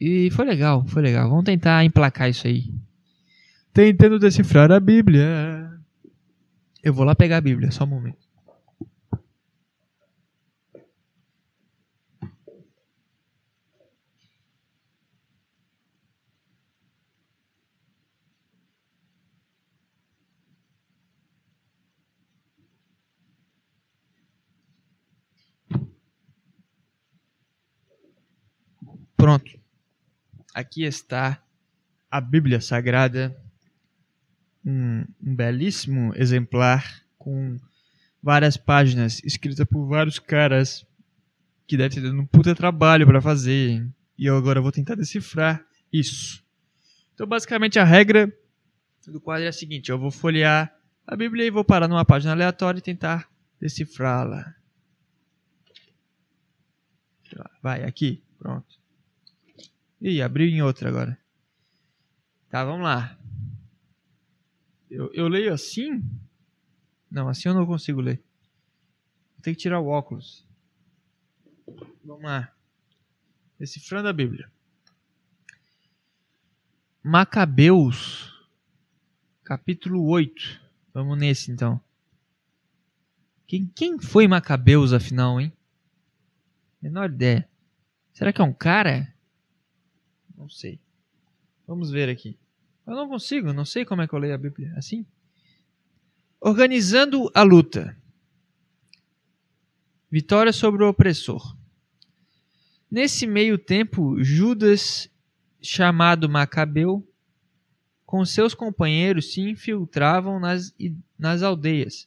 [0.00, 1.28] e foi legal, foi legal.
[1.28, 2.72] Vamos tentar emplacar isso aí.
[3.72, 5.71] Tentando decifrar a Bíblia.
[6.82, 8.32] Eu vou lá pegar a Bíblia, só um momento.
[29.16, 29.52] Pronto.
[30.52, 31.40] Aqui está
[32.10, 33.40] a Bíblia Sagrada
[34.64, 37.58] um, um belíssimo exemplar com
[38.22, 40.86] várias páginas, escrita por vários caras
[41.66, 43.86] que deve ter dado um puta trabalho para fazer.
[44.18, 46.44] E eu agora vou tentar decifrar isso.
[47.14, 48.32] Então, basicamente, a regra
[49.06, 50.74] do quadro é a seguinte: eu vou folhear
[51.06, 53.28] a Bíblia e vou parar numa página aleatória e tentar
[53.60, 54.54] decifrá-la.
[57.62, 58.78] Vai, aqui, pronto.
[60.00, 61.18] Ih, abriu em outra agora.
[62.50, 63.16] Tá, vamos lá.
[64.92, 66.04] Eu, eu leio assim?
[67.10, 68.22] Não, assim eu não consigo ler.
[69.40, 70.46] Tem que tirar o óculos.
[72.04, 72.54] Vamos lá.
[73.58, 74.52] Decifrando a Bíblia.
[77.02, 78.30] Macabeus,
[79.42, 80.60] capítulo 8.
[80.92, 81.80] Vamos nesse então.
[83.46, 85.50] Quem, quem foi Macabeus afinal, hein?
[86.82, 87.48] Menor ideia.
[88.12, 89.10] Será que é um cara?
[90.36, 90.78] Não sei.
[91.66, 92.38] Vamos ver aqui.
[92.86, 94.72] Eu não consigo, não sei como é que eu leio a Bíblia.
[94.76, 95.06] Assim?
[96.40, 97.96] Organizando a luta.
[100.10, 101.56] Vitória sobre o opressor.
[102.90, 105.08] Nesse meio tempo, Judas,
[105.62, 107.06] chamado Macabeu,
[108.04, 110.74] com seus companheiros se infiltravam nas,
[111.18, 112.06] nas aldeias,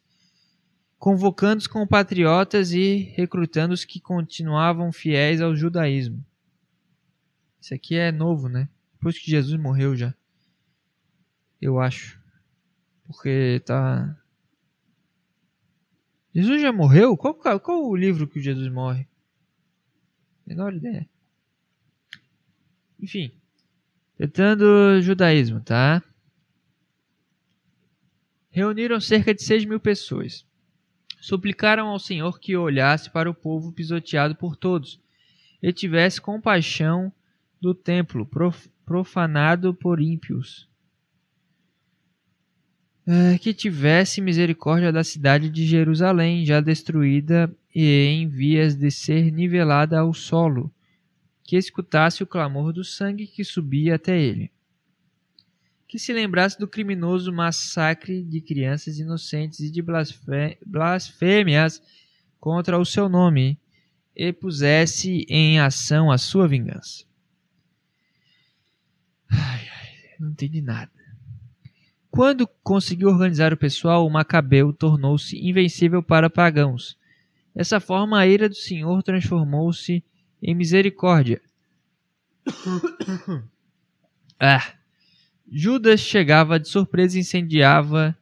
[1.00, 6.24] convocando os compatriotas e recrutando os que continuavam fiéis ao judaísmo.
[7.60, 8.70] Isso aqui é novo, né?
[8.94, 10.14] Depois que Jesus morreu já.
[11.62, 12.20] Eu acho.
[13.06, 14.16] Porque tá.
[16.34, 17.16] Jesus já morreu?
[17.16, 19.08] Qual, qual o livro que Jesus morre?
[20.46, 21.08] Menor ideia.
[23.00, 23.32] Enfim.
[24.18, 26.04] Tentando judaísmo, tá?
[28.50, 30.46] Reuniram cerca de 6 mil pessoas.
[31.20, 35.02] Suplicaram ao Senhor que olhasse para o povo pisoteado por todos
[35.62, 37.12] e tivesse compaixão
[37.60, 38.30] do templo
[38.86, 40.70] profanado por ímpios
[43.40, 50.00] que tivesse misericórdia da cidade de Jerusalém, já destruída e em vias de ser nivelada
[50.00, 50.74] ao solo,
[51.44, 54.52] que escutasse o clamor do sangue que subia até ele.
[55.88, 59.84] Que se lembrasse do criminoso massacre de crianças inocentes e de
[60.66, 61.82] blasfêmias
[62.40, 63.60] contra o seu nome,
[64.16, 67.04] e pusesse em ação a sua vingança.
[69.30, 71.05] Ai, ai, não entendi nada.
[72.16, 76.98] Quando conseguiu organizar o pessoal, o Macabeu tornou-se invencível para pagãos.
[77.54, 80.02] Dessa forma, a ira do Senhor transformou-se
[80.42, 81.42] em misericórdia.
[84.40, 84.74] ah.
[85.52, 88.18] Judas chegava de surpresa e incendiava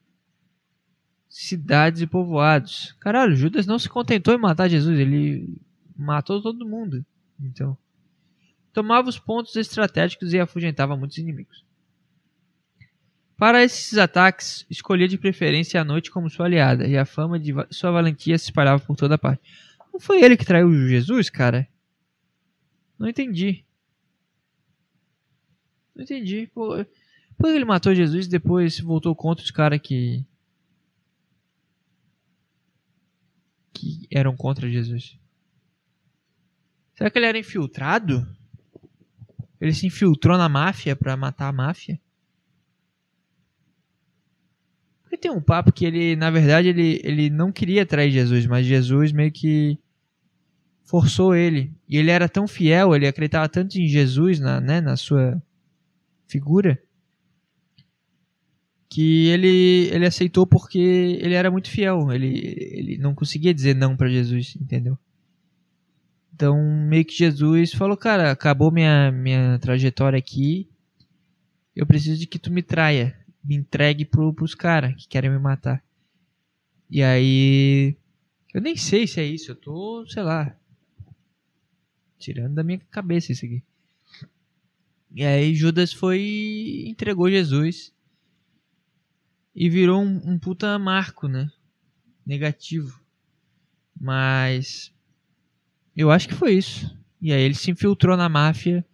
[1.30, 2.96] cidades e povoados.
[3.00, 5.62] Caralho, Judas não se contentou em matar Jesus, ele
[5.96, 7.06] matou todo mundo.
[7.40, 7.78] Então,
[8.74, 11.64] tomava os pontos estratégicos e afugentava muitos inimigos.
[13.44, 17.52] Para esses ataques, escolhia de preferência a noite como sua aliada, e a fama de
[17.72, 19.44] sua valentia se espalhava por toda parte.
[19.92, 21.68] Não foi ele que traiu Jesus, cara?
[22.98, 23.66] Não entendi.
[25.94, 26.50] Não entendi.
[26.54, 26.88] Por,
[27.38, 30.26] por que ele matou Jesus e depois voltou contra os caras que.
[33.74, 35.20] que eram contra Jesus?
[36.94, 38.26] Será que ele era infiltrado?
[39.60, 42.00] Ele se infiltrou na máfia para matar a máfia?
[45.13, 48.66] Porque tem um papo que ele, na verdade, ele, ele não queria trair Jesus, mas
[48.66, 49.80] Jesus meio que
[50.84, 51.72] forçou ele.
[51.88, 55.42] E ele era tão fiel, ele acreditava tanto em Jesus, na, né, na sua
[56.28, 56.78] figura,
[58.90, 62.12] que ele, ele aceitou porque ele era muito fiel.
[62.12, 65.00] Ele, ele não conseguia dizer não para Jesus, entendeu?
[66.36, 70.70] Então, meio que Jesus falou, cara, acabou minha, minha trajetória aqui,
[71.74, 75.40] eu preciso de que tu me traia me entregue pro, pros caras que querem me
[75.40, 75.84] matar.
[76.90, 77.98] E aí
[78.54, 80.56] Eu nem sei se é isso, eu tô, sei lá,
[82.20, 83.64] tirando da minha cabeça isso aqui.
[85.12, 87.94] E aí Judas foi entregou Jesus
[89.56, 91.52] e virou um, um puta marco, né?
[92.26, 93.02] Negativo.
[94.00, 94.94] Mas
[95.96, 96.98] eu acho que foi isso.
[97.22, 98.86] E aí ele se infiltrou na máfia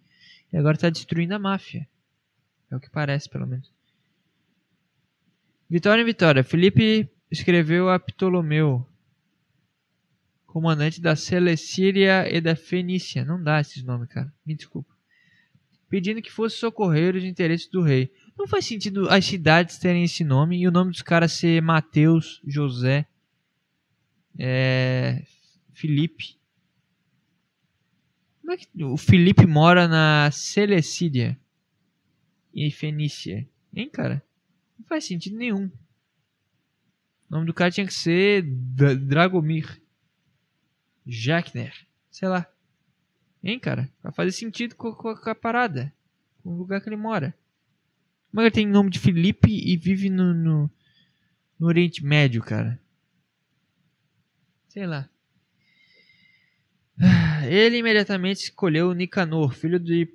[0.52, 1.88] e agora tá destruindo a máfia.
[2.70, 3.70] É o que parece, pelo menos.
[5.70, 6.42] Vitória em Vitória.
[6.42, 8.84] Felipe escreveu a Ptolomeu,
[10.44, 13.24] comandante da Celecíria e da Fenícia.
[13.24, 14.34] Não dá esses nomes, cara.
[14.44, 14.92] Me desculpa.
[15.88, 18.12] Pedindo que fosse socorrer os interesses do rei.
[18.36, 22.42] Não faz sentido as cidades terem esse nome e o nome dos caras ser Mateus,
[22.44, 23.06] José,
[24.36, 25.22] é,
[25.72, 26.36] Felipe.
[28.40, 31.38] Como é que o Felipe mora na Celecídia
[32.52, 33.48] e Fenícia?
[33.72, 34.20] Hein, cara?
[34.80, 35.66] Não faz sentido nenhum.
[37.28, 39.80] O nome do cara tinha que ser Dragomir.
[41.06, 41.74] Jackner.
[42.10, 42.46] Sei lá.
[43.44, 43.90] Hein, cara?
[44.02, 45.92] Vai fazer sentido com, com, com, a parada.
[46.42, 47.36] Com o lugar que ele mora.
[48.30, 50.70] Como é ele tem nome de Felipe e vive no, no,
[51.58, 52.80] no Oriente Médio, cara?
[54.68, 55.10] Sei lá.
[57.46, 60.06] Ele imediatamente escolheu Nicanor, filho de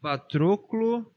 [0.00, 1.11] Patroclo,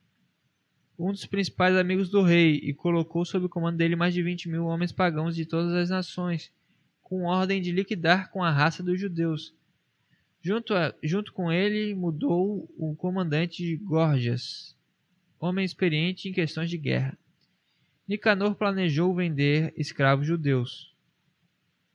[0.97, 4.49] um dos principais amigos do rei, e colocou sob o comando dele mais de 20
[4.49, 6.51] mil homens pagãos de todas as nações,
[7.03, 9.53] com ordem de liquidar com a raça dos judeus.
[10.41, 14.75] Junto, a, junto com ele mudou o comandante Gorgias,
[15.39, 17.17] homem experiente em questões de guerra.
[18.07, 20.93] Nicanor planejou vender escravos judeus.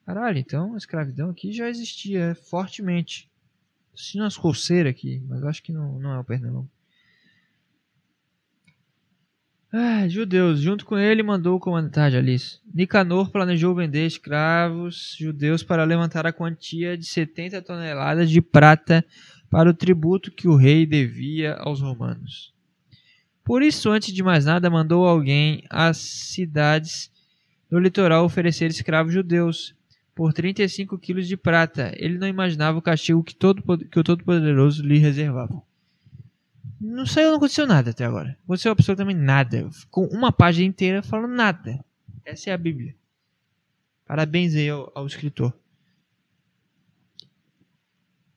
[0.05, 3.30] Caralho, então a escravidão aqui já existia fortemente.
[3.94, 6.68] Tinha umas coceiras aqui, mas acho que não, não é o Pernambuco.
[9.73, 10.61] Ah, judeus.
[10.61, 12.59] Junto com ele mandou o comandante Alice.
[12.75, 19.05] Nicanor planejou vender escravos judeus para levantar a quantia de 70 toneladas de prata
[19.49, 22.53] para o tributo que o rei devia aos romanos.
[23.45, 27.11] Por isso, antes de mais nada, mandou alguém às cidades
[27.71, 29.75] do litoral oferecer escravos judeus
[30.14, 31.93] por 35 quilos de prata.
[31.97, 35.62] Ele não imaginava o castigo que, todo, que o Todo-Poderoso lhe reservava.
[36.81, 38.39] Não saiu, não aconteceu nada até agora.
[38.45, 39.68] Aconteceu absolutamente nada.
[39.91, 41.85] Com uma página inteira falando nada.
[42.24, 42.97] Essa é a Bíblia.
[44.07, 45.53] Parabéns aí ao, ao escritor.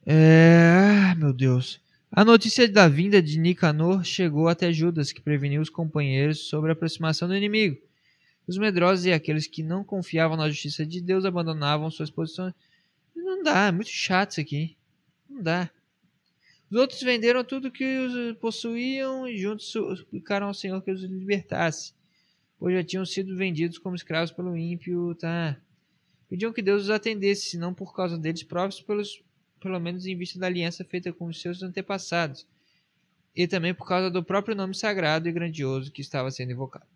[0.06, 1.16] É...
[1.16, 1.82] Meu Deus.
[2.12, 6.74] A notícia da vinda de Nicanor chegou até Judas, que preveniu os companheiros sobre a
[6.74, 7.78] aproximação do inimigo.
[8.46, 12.54] Os medrosos e aqueles que não confiavam na justiça de Deus abandonavam suas posições.
[13.16, 14.76] Não dá, é muito chato isso aqui.
[15.30, 15.70] Não dá.
[16.74, 21.94] Os outros venderam tudo que os possuíam e juntos suplicaram ao Senhor que os libertasse,
[22.58, 25.56] pois já tinham sido vendidos como escravos pelo ímpio, tá?
[26.28, 29.24] Pediam que Deus os atendesse, se não por causa deles próprios, pelos,
[29.62, 32.48] pelo menos em vista da aliança feita com os seus antepassados,
[33.36, 36.88] e também por causa do próprio nome sagrado e grandioso que estava sendo invocado.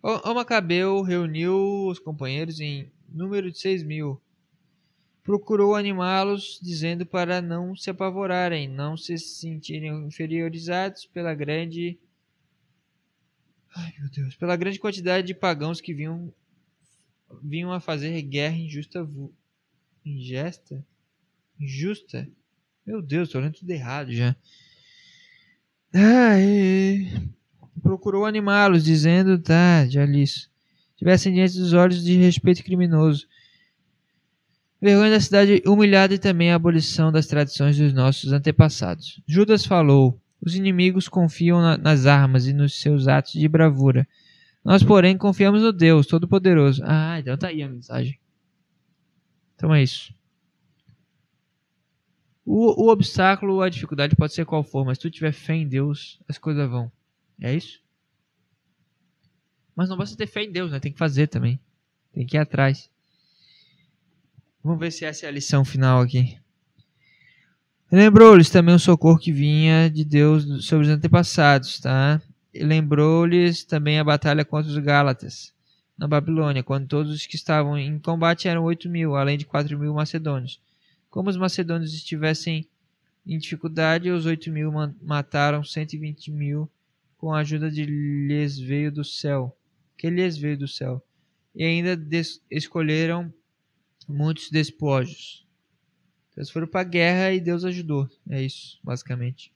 [0.00, 4.22] O Macabeu reuniu os companheiros em número de seis mil.
[5.22, 11.98] Procurou animá-los, dizendo para não se apavorarem, não se sentirem inferiorizados pela grande.
[13.74, 14.36] Ai meu Deus!
[14.36, 16.32] Pela grande quantidade de pagãos que vinham,
[17.42, 19.08] vinham a fazer guerra injusta.
[20.04, 20.84] Ingesta?
[21.58, 22.28] Injusta?
[22.84, 24.34] Meu Deus, estou lendo tudo errado já.
[25.94, 27.30] Ai
[27.82, 30.48] procurou animá-los, dizendo, tá, já lisso,
[30.96, 33.26] tivessem diante dos olhos de respeito criminoso.
[34.82, 39.22] Vergonha da cidade humilhada e também a abolição das tradições dos nossos antepassados.
[39.28, 44.08] Judas falou: Os inimigos confiam na, nas armas e nos seus atos de bravura.
[44.64, 46.82] Nós, porém, confiamos no Deus Todo-Poderoso.
[46.84, 48.18] Ah, então tá aí a mensagem.
[49.54, 50.12] Então é isso.
[52.44, 55.68] O, o obstáculo, a dificuldade pode ser qual for, mas se tu tiver fé em
[55.68, 56.90] Deus, as coisas vão.
[57.40, 57.80] É isso?
[59.76, 60.80] Mas não basta ter fé em Deus, né?
[60.80, 61.60] Tem que fazer também.
[62.12, 62.91] Tem que ir atrás.
[64.62, 66.38] Vamos ver se essa é a lição final aqui.
[67.90, 72.22] Lembrou-lhes também o socorro que vinha de Deus sobre os antepassados, tá?
[72.54, 75.52] Lembrou-lhes também a batalha contra os Gálatas
[75.98, 79.78] na Babilônia, quando todos os que estavam em combate eram oito mil, além de quatro
[79.78, 80.60] mil macedônios.
[81.10, 82.66] Como os macedônios estivessem
[83.26, 84.72] em dificuldade, os oito mil
[85.02, 86.70] mataram cento e vinte mil
[87.18, 89.56] com a ajuda de lhes veio do céu,
[89.96, 91.00] que lhes veio do céu,
[91.54, 92.00] e ainda
[92.50, 93.32] escolheram
[94.08, 95.46] muitos despojos.
[96.30, 98.08] Então, eles foram para a guerra e Deus ajudou.
[98.28, 99.52] É isso, basicamente.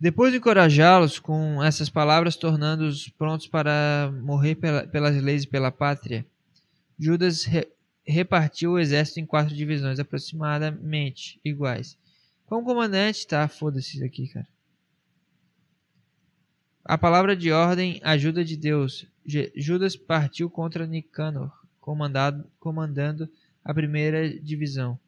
[0.00, 5.70] Depois de encorajá-los com essas palavras, tornando-os prontos para morrer pela, pelas leis e pela
[5.70, 6.26] pátria,
[6.98, 7.68] Judas re
[8.06, 11.96] repartiu o exército em quatro divisões aproximadamente iguais.
[12.46, 14.48] Como comandante, tá, foda-se isso aqui, cara.
[16.84, 19.06] A palavra de ordem, ajuda de Deus.
[19.54, 21.52] Judas partiu contra Nicanor,
[22.58, 23.28] comandando
[23.64, 24.98] a primeira divisão.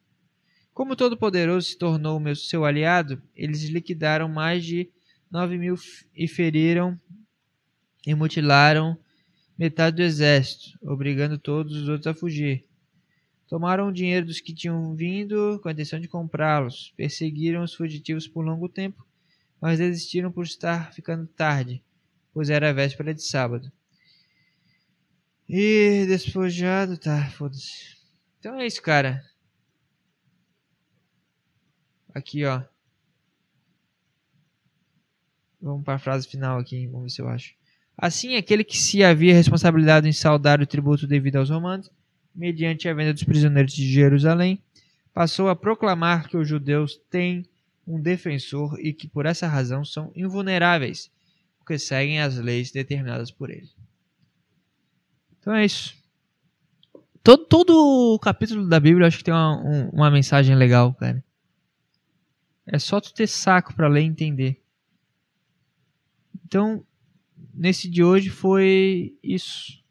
[0.75, 4.89] Como Todo-Poderoso se tornou meu, seu aliado, eles liquidaram mais de
[5.31, 5.77] nove mil
[6.15, 6.99] e feriram
[8.07, 8.99] e mutilaram
[9.59, 12.65] metade do exército, obrigando todos os outros a fugir.
[13.49, 18.27] Tomaram o dinheiro dos que tinham vindo com a intenção de comprá-los, perseguiram os fugitivos
[18.27, 19.07] por longo tempo,
[19.61, 21.83] mas desistiram por estar ficando tarde,
[22.33, 23.71] pois era véspera de sábado.
[25.55, 27.95] E despojado, tá, foda-se.
[28.39, 29.23] Então é isso, cara.
[32.15, 32.63] Aqui, ó.
[35.61, 37.55] Vamos para a frase final aqui, vamos ver se eu acho.
[37.99, 41.91] Assim, aquele que se havia responsabilizado em saldar o tributo devido aos romanos,
[42.35, 44.59] mediante a venda dos prisioneiros de Jerusalém,
[45.13, 47.47] passou a proclamar que os judeus têm
[47.87, 51.11] um defensor e que por essa razão são invulneráveis,
[51.59, 53.69] porque seguem as leis determinadas por ele.
[55.43, 55.97] Então é isso.
[57.21, 60.95] Todo, todo o capítulo da Bíblia eu acho que tem uma, um, uma mensagem legal,
[60.95, 61.23] cara.
[62.65, 64.63] É só tu ter saco para ler e entender.
[66.45, 66.87] Então,
[67.53, 69.83] nesse de hoje foi isso.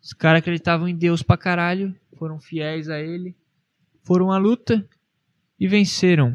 [0.00, 3.36] Os caras acreditavam em Deus pra caralho, foram fiéis a ele,
[4.04, 4.88] foram à luta
[5.58, 6.32] e venceram,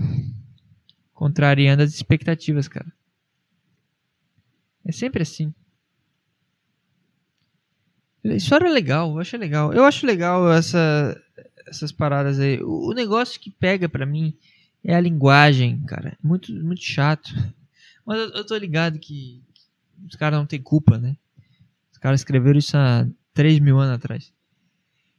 [1.13, 2.91] contrariando as expectativas, cara.
[4.83, 5.53] É sempre assim.
[8.35, 9.73] História é legal, eu acho legal.
[9.73, 11.19] Eu acho legal essa,
[11.67, 12.61] essas paradas aí.
[12.61, 14.35] O, o negócio que pega pra mim
[14.83, 16.17] é a linguagem, cara.
[16.23, 17.31] Muito, muito chato.
[18.05, 19.61] Mas eu, eu tô ligado que, que
[20.07, 21.15] os caras não têm culpa, né?
[21.91, 24.33] Os caras escreveram isso há 3 mil anos atrás.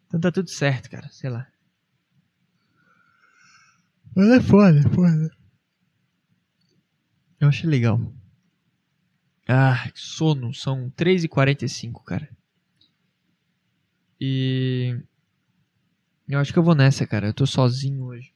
[0.06, 1.08] Então tá tudo certo, cara.
[1.12, 1.46] Sei lá.
[4.14, 5.30] Mas é foda, é foda.
[7.38, 8.00] Eu achei legal.
[9.48, 10.52] Ah, que sono.
[10.52, 12.28] São 3h45, cara.
[14.20, 14.96] E.
[16.28, 17.28] Eu acho que eu vou nessa, cara.
[17.28, 18.32] Eu tô sozinho hoje.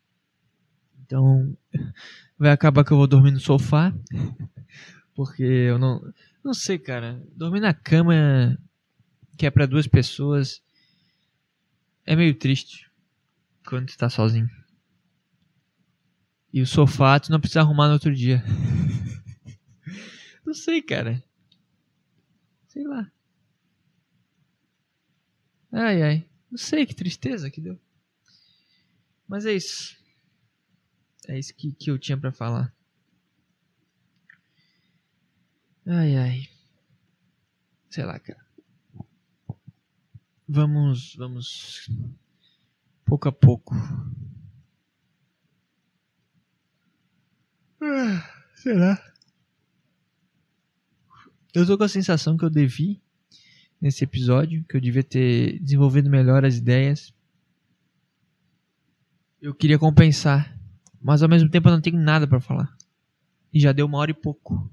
[1.04, 1.56] Então.
[2.36, 3.92] Vai acabar que eu vou dormir no sofá.
[5.14, 6.00] Porque eu não.
[6.42, 7.22] Não sei, cara.
[7.36, 8.58] Dormir na cama
[9.36, 10.62] que é para duas pessoas
[12.06, 12.90] é meio triste
[13.66, 14.48] quando tu tá sozinho.
[16.52, 18.44] E o sofá tu não precisa arrumar no outro dia.
[20.44, 21.22] não sei, cara.
[22.68, 23.10] Sei lá.
[25.76, 26.30] Ai, ai.
[26.48, 27.76] Não sei que tristeza que deu.
[29.26, 29.98] Mas é isso.
[31.26, 32.72] É isso que, que eu tinha para falar.
[35.84, 36.48] Ai, ai.
[37.90, 38.46] Sei lá, cara.
[40.46, 41.90] Vamos, vamos
[43.04, 43.74] pouco a pouco.
[47.80, 49.12] Ah, será?
[51.52, 53.03] Eu tô com a sensação que eu devi
[53.84, 57.12] nesse episódio, que eu devia ter desenvolvido melhor as ideias.
[59.42, 60.58] Eu queria compensar,
[61.02, 62.74] mas ao mesmo tempo eu não tenho nada para falar.
[63.52, 64.72] E já deu uma hora e pouco.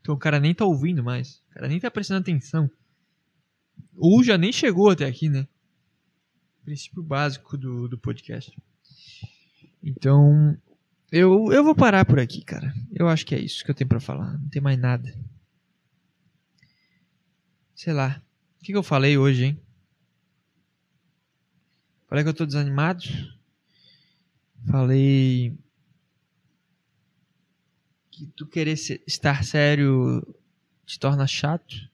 [0.00, 1.42] Então o cara nem tá ouvindo mais.
[1.50, 2.70] O cara nem tá prestando atenção.
[3.96, 5.48] Ou já nem chegou até aqui, né?
[6.64, 8.56] Princípio básico do, do podcast.
[9.82, 10.56] Então,
[11.10, 12.72] eu, eu vou parar por aqui, cara.
[12.92, 14.38] Eu acho que é isso que eu tenho para falar.
[14.38, 15.12] Não tem mais nada.
[17.74, 18.22] Sei lá.
[18.58, 19.60] O que, que eu falei hoje, hein?
[22.08, 23.04] Falei que eu tô desanimado.
[24.66, 25.56] Falei
[28.10, 28.72] que tu querer
[29.06, 30.22] estar sério
[30.84, 31.88] te torna chato.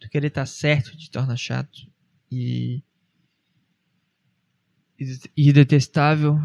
[0.00, 1.88] Tu querer estar certo te torna chato.
[2.30, 2.82] E,
[5.36, 6.36] e detestável.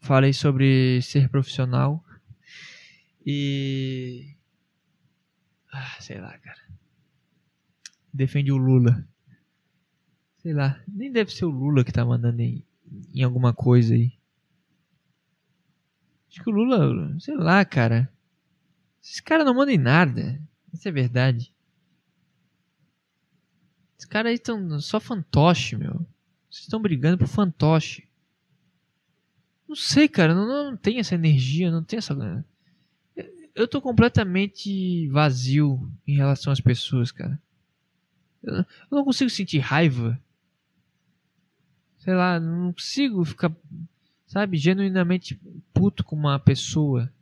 [0.00, 2.04] Falei sobre ser profissional.
[3.24, 4.36] E.
[5.72, 6.79] Ah, sei lá, cara
[8.12, 9.06] defende o Lula.
[10.38, 12.64] Sei lá, nem deve ser o Lula que tá mandando em,
[13.14, 14.12] em alguma coisa aí.
[16.30, 18.10] Acho que o Lula, sei lá, cara.
[19.02, 20.40] Esses caras não mandam em nada.
[20.72, 21.52] Isso é verdade.
[23.98, 26.06] Esses caras aí estão só fantoche, meu.
[26.48, 28.08] Vocês estão brigando por fantoche.
[29.68, 30.34] Não sei, cara.
[30.34, 32.44] Não, não tem essa energia, não tem essa.
[33.54, 37.40] Eu tô completamente vazio em relação às pessoas, cara.
[38.42, 40.20] Eu não consigo sentir raiva.
[41.98, 43.52] Sei lá, não consigo ficar,
[44.26, 45.38] sabe, genuinamente
[45.74, 47.12] puto com uma pessoa.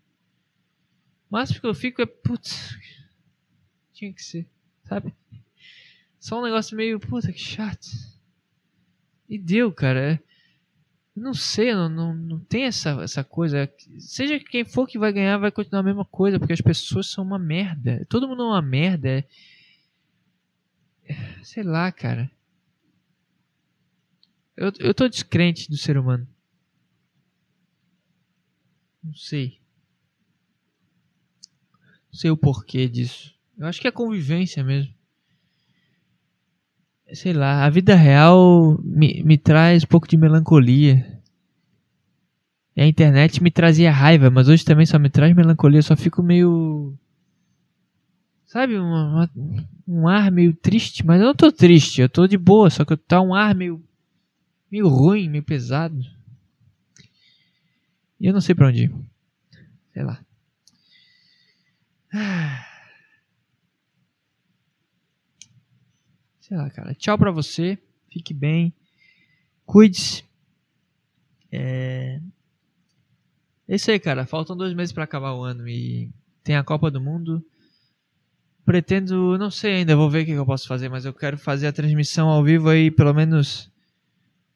[1.29, 2.79] Mas porque eu fico é, putz,
[3.93, 4.47] tinha que ser,
[4.85, 5.13] sabe?
[6.19, 7.89] Só um negócio meio, puta que chato.
[9.29, 10.23] E deu, cara.
[11.15, 13.71] Não sei, não, não, não tem essa, essa coisa.
[13.99, 17.25] Seja quem for que vai ganhar, vai continuar a mesma coisa, porque as pessoas são
[17.25, 18.07] uma merda.
[18.09, 19.25] Todo mundo é uma merda.
[21.43, 22.31] Sei lá, cara.
[24.57, 26.27] Eu, eu tô descrente do ser humano.
[29.03, 29.61] Não sei.
[32.13, 33.35] Não sei o porquê disso.
[33.57, 34.93] Eu acho que é convivência mesmo.
[37.13, 41.23] Sei lá, a vida real me, me traz um pouco de melancolia.
[42.77, 45.79] E a internet me trazia raiva, mas hoje também só me traz melancolia.
[45.79, 46.97] Eu só fico meio.
[48.49, 49.31] Sabe, uma, uma,
[49.87, 51.05] um ar meio triste.
[51.05, 52.71] Mas eu não tô triste, eu tô de boa.
[52.71, 53.85] Só que tá um ar meio.
[54.71, 56.03] meio ruim, meio pesado.
[58.19, 58.95] E eu não sei pra onde ir.
[59.93, 60.25] Sei lá.
[66.41, 66.95] Sei lá, cara.
[66.95, 67.77] Tchau pra você.
[68.11, 68.73] Fique bem.
[69.67, 70.25] Cuide-se.
[71.53, 72.19] É...
[73.69, 74.25] é isso aí, cara.
[74.25, 76.11] Faltam dois meses para acabar o ano e
[76.43, 77.45] tem a Copa do Mundo.
[78.69, 81.69] Pretendo, não sei ainda, vou ver o que eu posso fazer, mas eu quero fazer
[81.69, 83.73] a transmissão ao vivo aí, pelo menos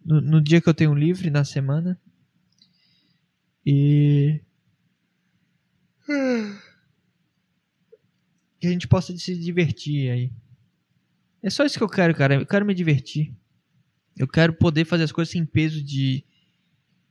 [0.04, 1.98] no, no dia que eu tenho livre na semana.
[3.64, 4.38] E.
[8.60, 10.30] Que a gente possa se divertir aí.
[11.42, 12.34] É só isso que eu quero, cara.
[12.34, 13.34] Eu quero me divertir.
[14.14, 16.22] Eu quero poder fazer as coisas sem peso de.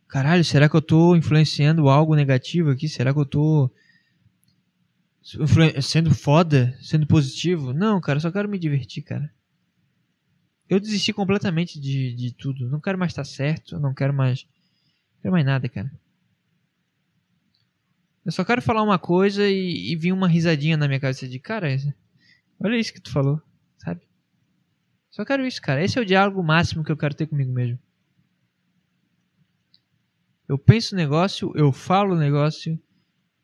[0.07, 2.87] Caralho, será que eu tô influenciando algo negativo aqui?
[2.87, 3.71] Será que eu tô.
[5.81, 6.77] Sendo foda?
[6.81, 7.73] Sendo positivo?
[7.73, 9.31] Não, cara, só quero me divertir, cara.
[10.67, 12.69] Eu desisti completamente de, de tudo.
[12.69, 13.79] Não quero mais estar certo.
[13.79, 14.43] Não quero mais.
[15.15, 15.91] Não quero mais nada, cara.
[18.25, 21.39] Eu só quero falar uma coisa e, e vir uma risadinha na minha cabeça de
[21.39, 21.67] cara,
[22.59, 23.41] olha isso que tu falou,
[23.79, 24.01] sabe?
[25.09, 25.83] Só quero isso, cara.
[25.83, 27.79] Esse é o diálogo máximo que eu quero ter comigo mesmo.
[30.47, 32.79] Eu penso o negócio, eu falo o negócio,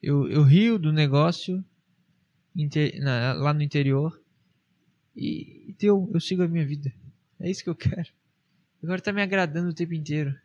[0.02, 1.64] eu, eu rio do negócio
[2.56, 4.20] inter, na, lá no interior
[5.16, 6.94] e, e eu sigo a minha vida.
[7.40, 8.10] É isso que eu quero.
[8.84, 10.36] Agora tá me agradando o tempo inteiro.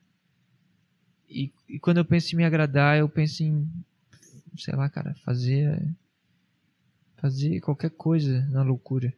[1.28, 3.70] E, e quando eu penso em me agradar, eu penso em
[4.56, 5.94] sei lá, cara, fazer
[7.16, 9.14] fazer qualquer coisa na loucura.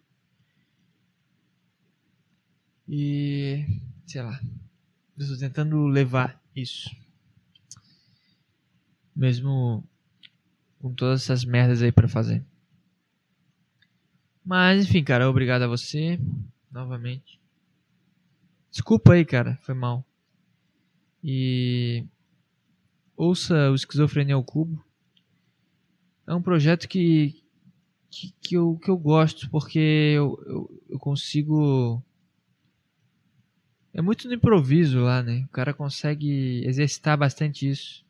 [2.88, 3.64] E
[4.06, 4.38] sei lá,
[5.18, 6.94] estou tentando levar isso.
[9.16, 9.82] Mesmo
[10.84, 12.44] com todas essas merdas aí para fazer.
[14.44, 16.20] Mas enfim, cara, obrigado a você
[16.70, 17.40] novamente.
[18.70, 20.04] Desculpa aí, cara, foi mal.
[21.22, 22.04] E
[23.16, 24.84] ouça o Esquizofrenia ao Cubo
[26.26, 27.42] é um projeto que,
[28.10, 32.02] que, que, eu, que eu gosto, porque eu, eu, eu consigo.
[33.94, 35.46] É muito no improviso lá, né?
[35.46, 38.03] O cara consegue exercitar bastante isso.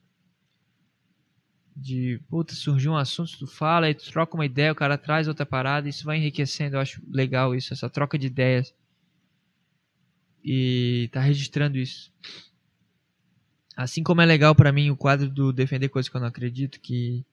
[1.76, 5.26] De, puta, surgiu um assunto, tu fala, aí tu troca uma ideia, o cara traz
[5.26, 8.72] outra parada, isso vai enriquecendo, eu acho legal isso, essa troca de ideias.
[10.44, 12.12] E tá registrando isso.
[13.76, 16.80] Assim como é legal para mim o quadro do Defender Coisas que eu não acredito,
[16.80, 17.24] que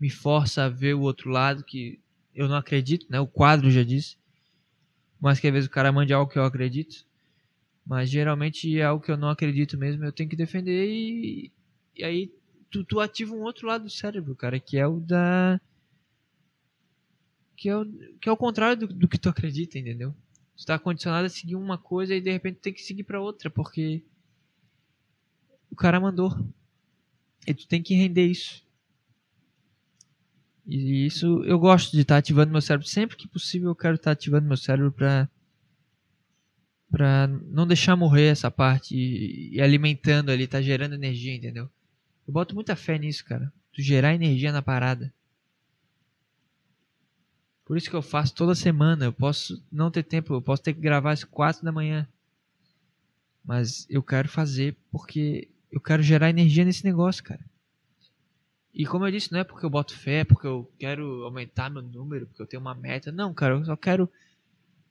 [0.00, 2.00] me força a ver o outro lado que
[2.34, 3.20] eu não acredito, né?
[3.20, 4.16] O quadro já disse.
[5.20, 7.04] Mas que às vezes o cara mande algo que eu acredito.
[7.84, 11.52] Mas geralmente é algo que eu não acredito mesmo, eu tenho que defender e,
[11.96, 12.32] e aí
[12.72, 15.60] tu, tu ativa um outro lado do cérebro, cara, que é o da
[17.56, 17.84] que é o,
[18.20, 20.14] que é o contrário do, do que tu acredita, entendeu?
[20.56, 23.50] Tu tá condicionado a seguir uma coisa e de repente tem que seguir para outra,
[23.50, 24.02] porque
[25.70, 26.34] o cara mandou.
[27.46, 28.64] E tu tem que render isso.
[30.66, 32.86] E isso eu gosto de estar tá ativando meu cérebro.
[32.86, 35.28] Sempre que possível eu quero estar tá ativando meu cérebro para
[36.90, 41.70] para não deixar morrer essa parte e, e, alimentando ali, tá gerando energia, entendeu?
[42.26, 43.52] Eu boto muita fé nisso, cara.
[43.72, 45.12] Tu gerar energia na parada.
[47.64, 49.04] Por isso que eu faço toda semana.
[49.04, 52.08] Eu posso não ter tempo, eu posso ter que gravar às quatro da manhã.
[53.44, 57.44] Mas eu quero fazer porque eu quero gerar energia nesse negócio, cara.
[58.74, 61.82] E como eu disse, não é porque eu boto fé, porque eu quero aumentar meu
[61.82, 63.12] número, porque eu tenho uma meta.
[63.12, 64.10] Não, cara, eu só quero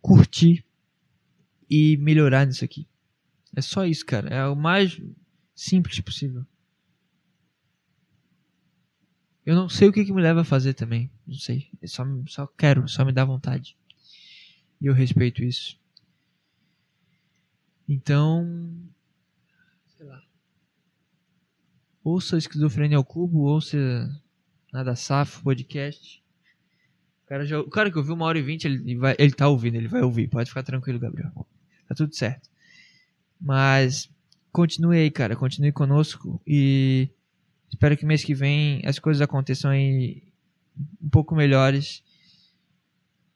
[0.01, 0.63] curtir
[1.69, 2.87] e melhorar nisso aqui.
[3.55, 4.29] É só isso, cara.
[4.29, 5.01] É o mais
[5.55, 6.45] simples possível.
[9.45, 11.09] Eu não sei o que, que me leva a fazer também.
[11.25, 11.69] Não sei.
[11.81, 13.75] Eu só, só quero, só me dá vontade.
[14.79, 15.79] E eu respeito isso.
[17.87, 18.45] Então,
[22.03, 23.77] Ouça Esquizofrenia ao Cubo, ouça
[24.73, 26.23] Nada Safo podcast.
[27.23, 29.47] O cara, já, o cara que ouviu uma hora e vinte, ele, vai, ele tá
[29.47, 30.27] ouvindo, ele vai ouvir.
[30.27, 31.31] Pode ficar tranquilo, Gabriel.
[31.87, 32.49] Tá tudo certo.
[33.39, 34.09] Mas
[34.51, 35.35] continue aí, cara.
[35.35, 37.09] Continue conosco e
[37.71, 40.23] espero que mês que vem as coisas aconteçam aí
[41.01, 42.03] um pouco melhores.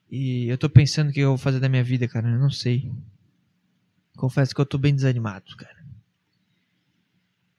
[0.10, 2.30] E eu tô pensando o que eu vou fazer da minha vida, cara.
[2.30, 2.92] Eu não sei.
[4.16, 5.84] Confesso que eu tô bem desanimado, cara.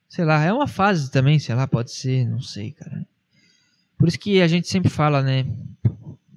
[0.08, 3.06] Sei lá, é uma fase também, sei lá, pode ser, não sei, cara.
[3.98, 5.44] Por isso que a gente sempre fala, né?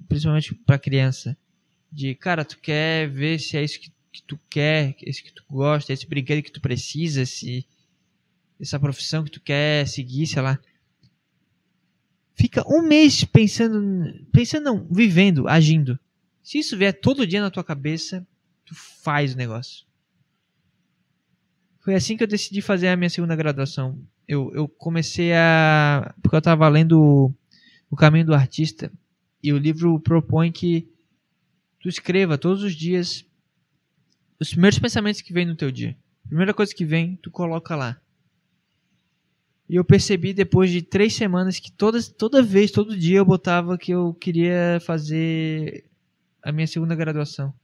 [0.08, 1.36] Principalmente pra criança.
[1.90, 5.44] De, cara, tu quer ver se é isso que, que tu quer, esse que tu
[5.48, 7.66] gosta, esse brinquedo que tu precisa, se
[8.60, 10.58] essa profissão que tu quer seguir, sei lá.
[12.34, 15.98] Fica um mês pensando, pensando não, vivendo, agindo.
[16.42, 18.26] Se isso vier todo dia na tua cabeça,
[18.64, 19.86] tu faz o negócio.
[21.80, 23.98] Foi assim que eu decidi fazer a minha segunda graduação.
[24.28, 26.14] Eu, eu comecei a.
[26.22, 27.34] Porque eu estava lendo
[27.90, 28.92] O Caminho do Artista.
[29.42, 30.86] E o livro propõe que
[31.80, 33.24] tu escreva todos os dias
[34.38, 35.96] os primeiros pensamentos que vêm no teu dia.
[36.26, 38.00] Primeira coisa que vem, tu coloca lá.
[39.70, 43.78] E eu percebi depois de três semanas que toda, toda vez, todo dia eu botava
[43.78, 45.88] que eu queria fazer
[46.42, 47.54] a minha segunda graduação.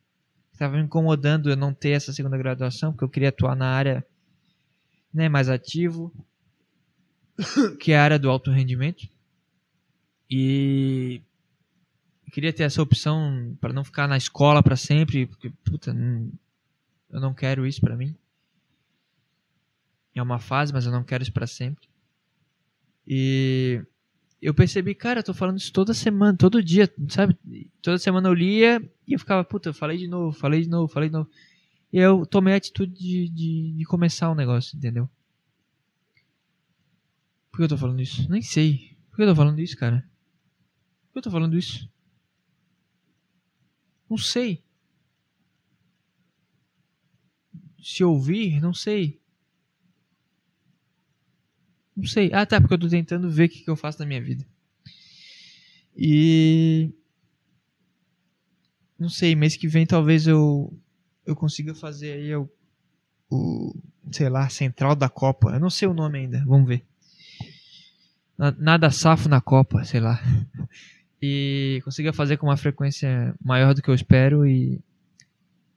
[0.52, 4.06] Estava me incomodando eu não ter essa segunda graduação, porque eu queria atuar na área
[5.12, 6.14] né, mais ativo,
[7.80, 9.08] que é a área do alto rendimento.
[10.30, 11.20] E
[12.30, 16.30] queria ter essa opção para não ficar na escola para sempre, porque puta, não,
[17.10, 18.14] eu não quero isso para mim.
[20.14, 21.95] É uma fase, mas eu não quero isso para sempre.
[23.06, 23.82] E
[24.40, 27.38] eu percebi, cara, eu tô falando isso toda semana, todo dia, sabe?
[27.80, 30.92] Toda semana eu lia e eu ficava, puta, eu falei de novo, falei de novo,
[30.92, 31.30] falei de novo.
[31.92, 35.08] E eu tomei a atitude de, de, de começar o um negócio, entendeu?
[37.50, 38.30] Por que eu tô falando isso?
[38.30, 38.96] Nem sei.
[39.08, 40.06] Por que eu tô falando isso, cara?
[41.06, 41.88] Por que eu tô falando isso?
[44.10, 44.62] Não sei.
[47.82, 49.20] Se ouvir, não sei.
[51.96, 52.30] Não sei.
[52.32, 54.44] Ah, tá, porque eu tô tentando ver o que, que eu faço na minha vida.
[55.96, 56.90] E.
[58.98, 60.72] Não sei, mês que vem talvez eu.
[61.24, 62.48] Eu consiga fazer aí o.
[63.30, 63.74] o
[64.12, 65.50] sei lá, central da Copa.
[65.50, 66.84] Eu não sei o nome ainda, vamos ver.
[68.36, 70.20] Nada safo na Copa, sei lá.
[71.28, 74.78] E consiga fazer com uma frequência maior do que eu espero e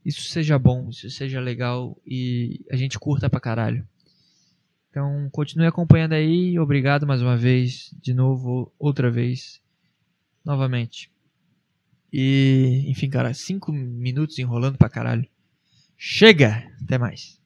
[0.06, 3.88] isso seja bom, isso seja legal e a gente curta pra caralho.
[5.00, 6.60] Então, continue acompanhando aí.
[6.60, 9.62] Obrigado mais uma vez, de novo, outra vez,
[10.44, 11.10] novamente.
[12.12, 15.26] E, enfim, cara, cinco minutos enrolando pra caralho.
[15.98, 16.70] Chega!
[16.84, 17.39] Até mais.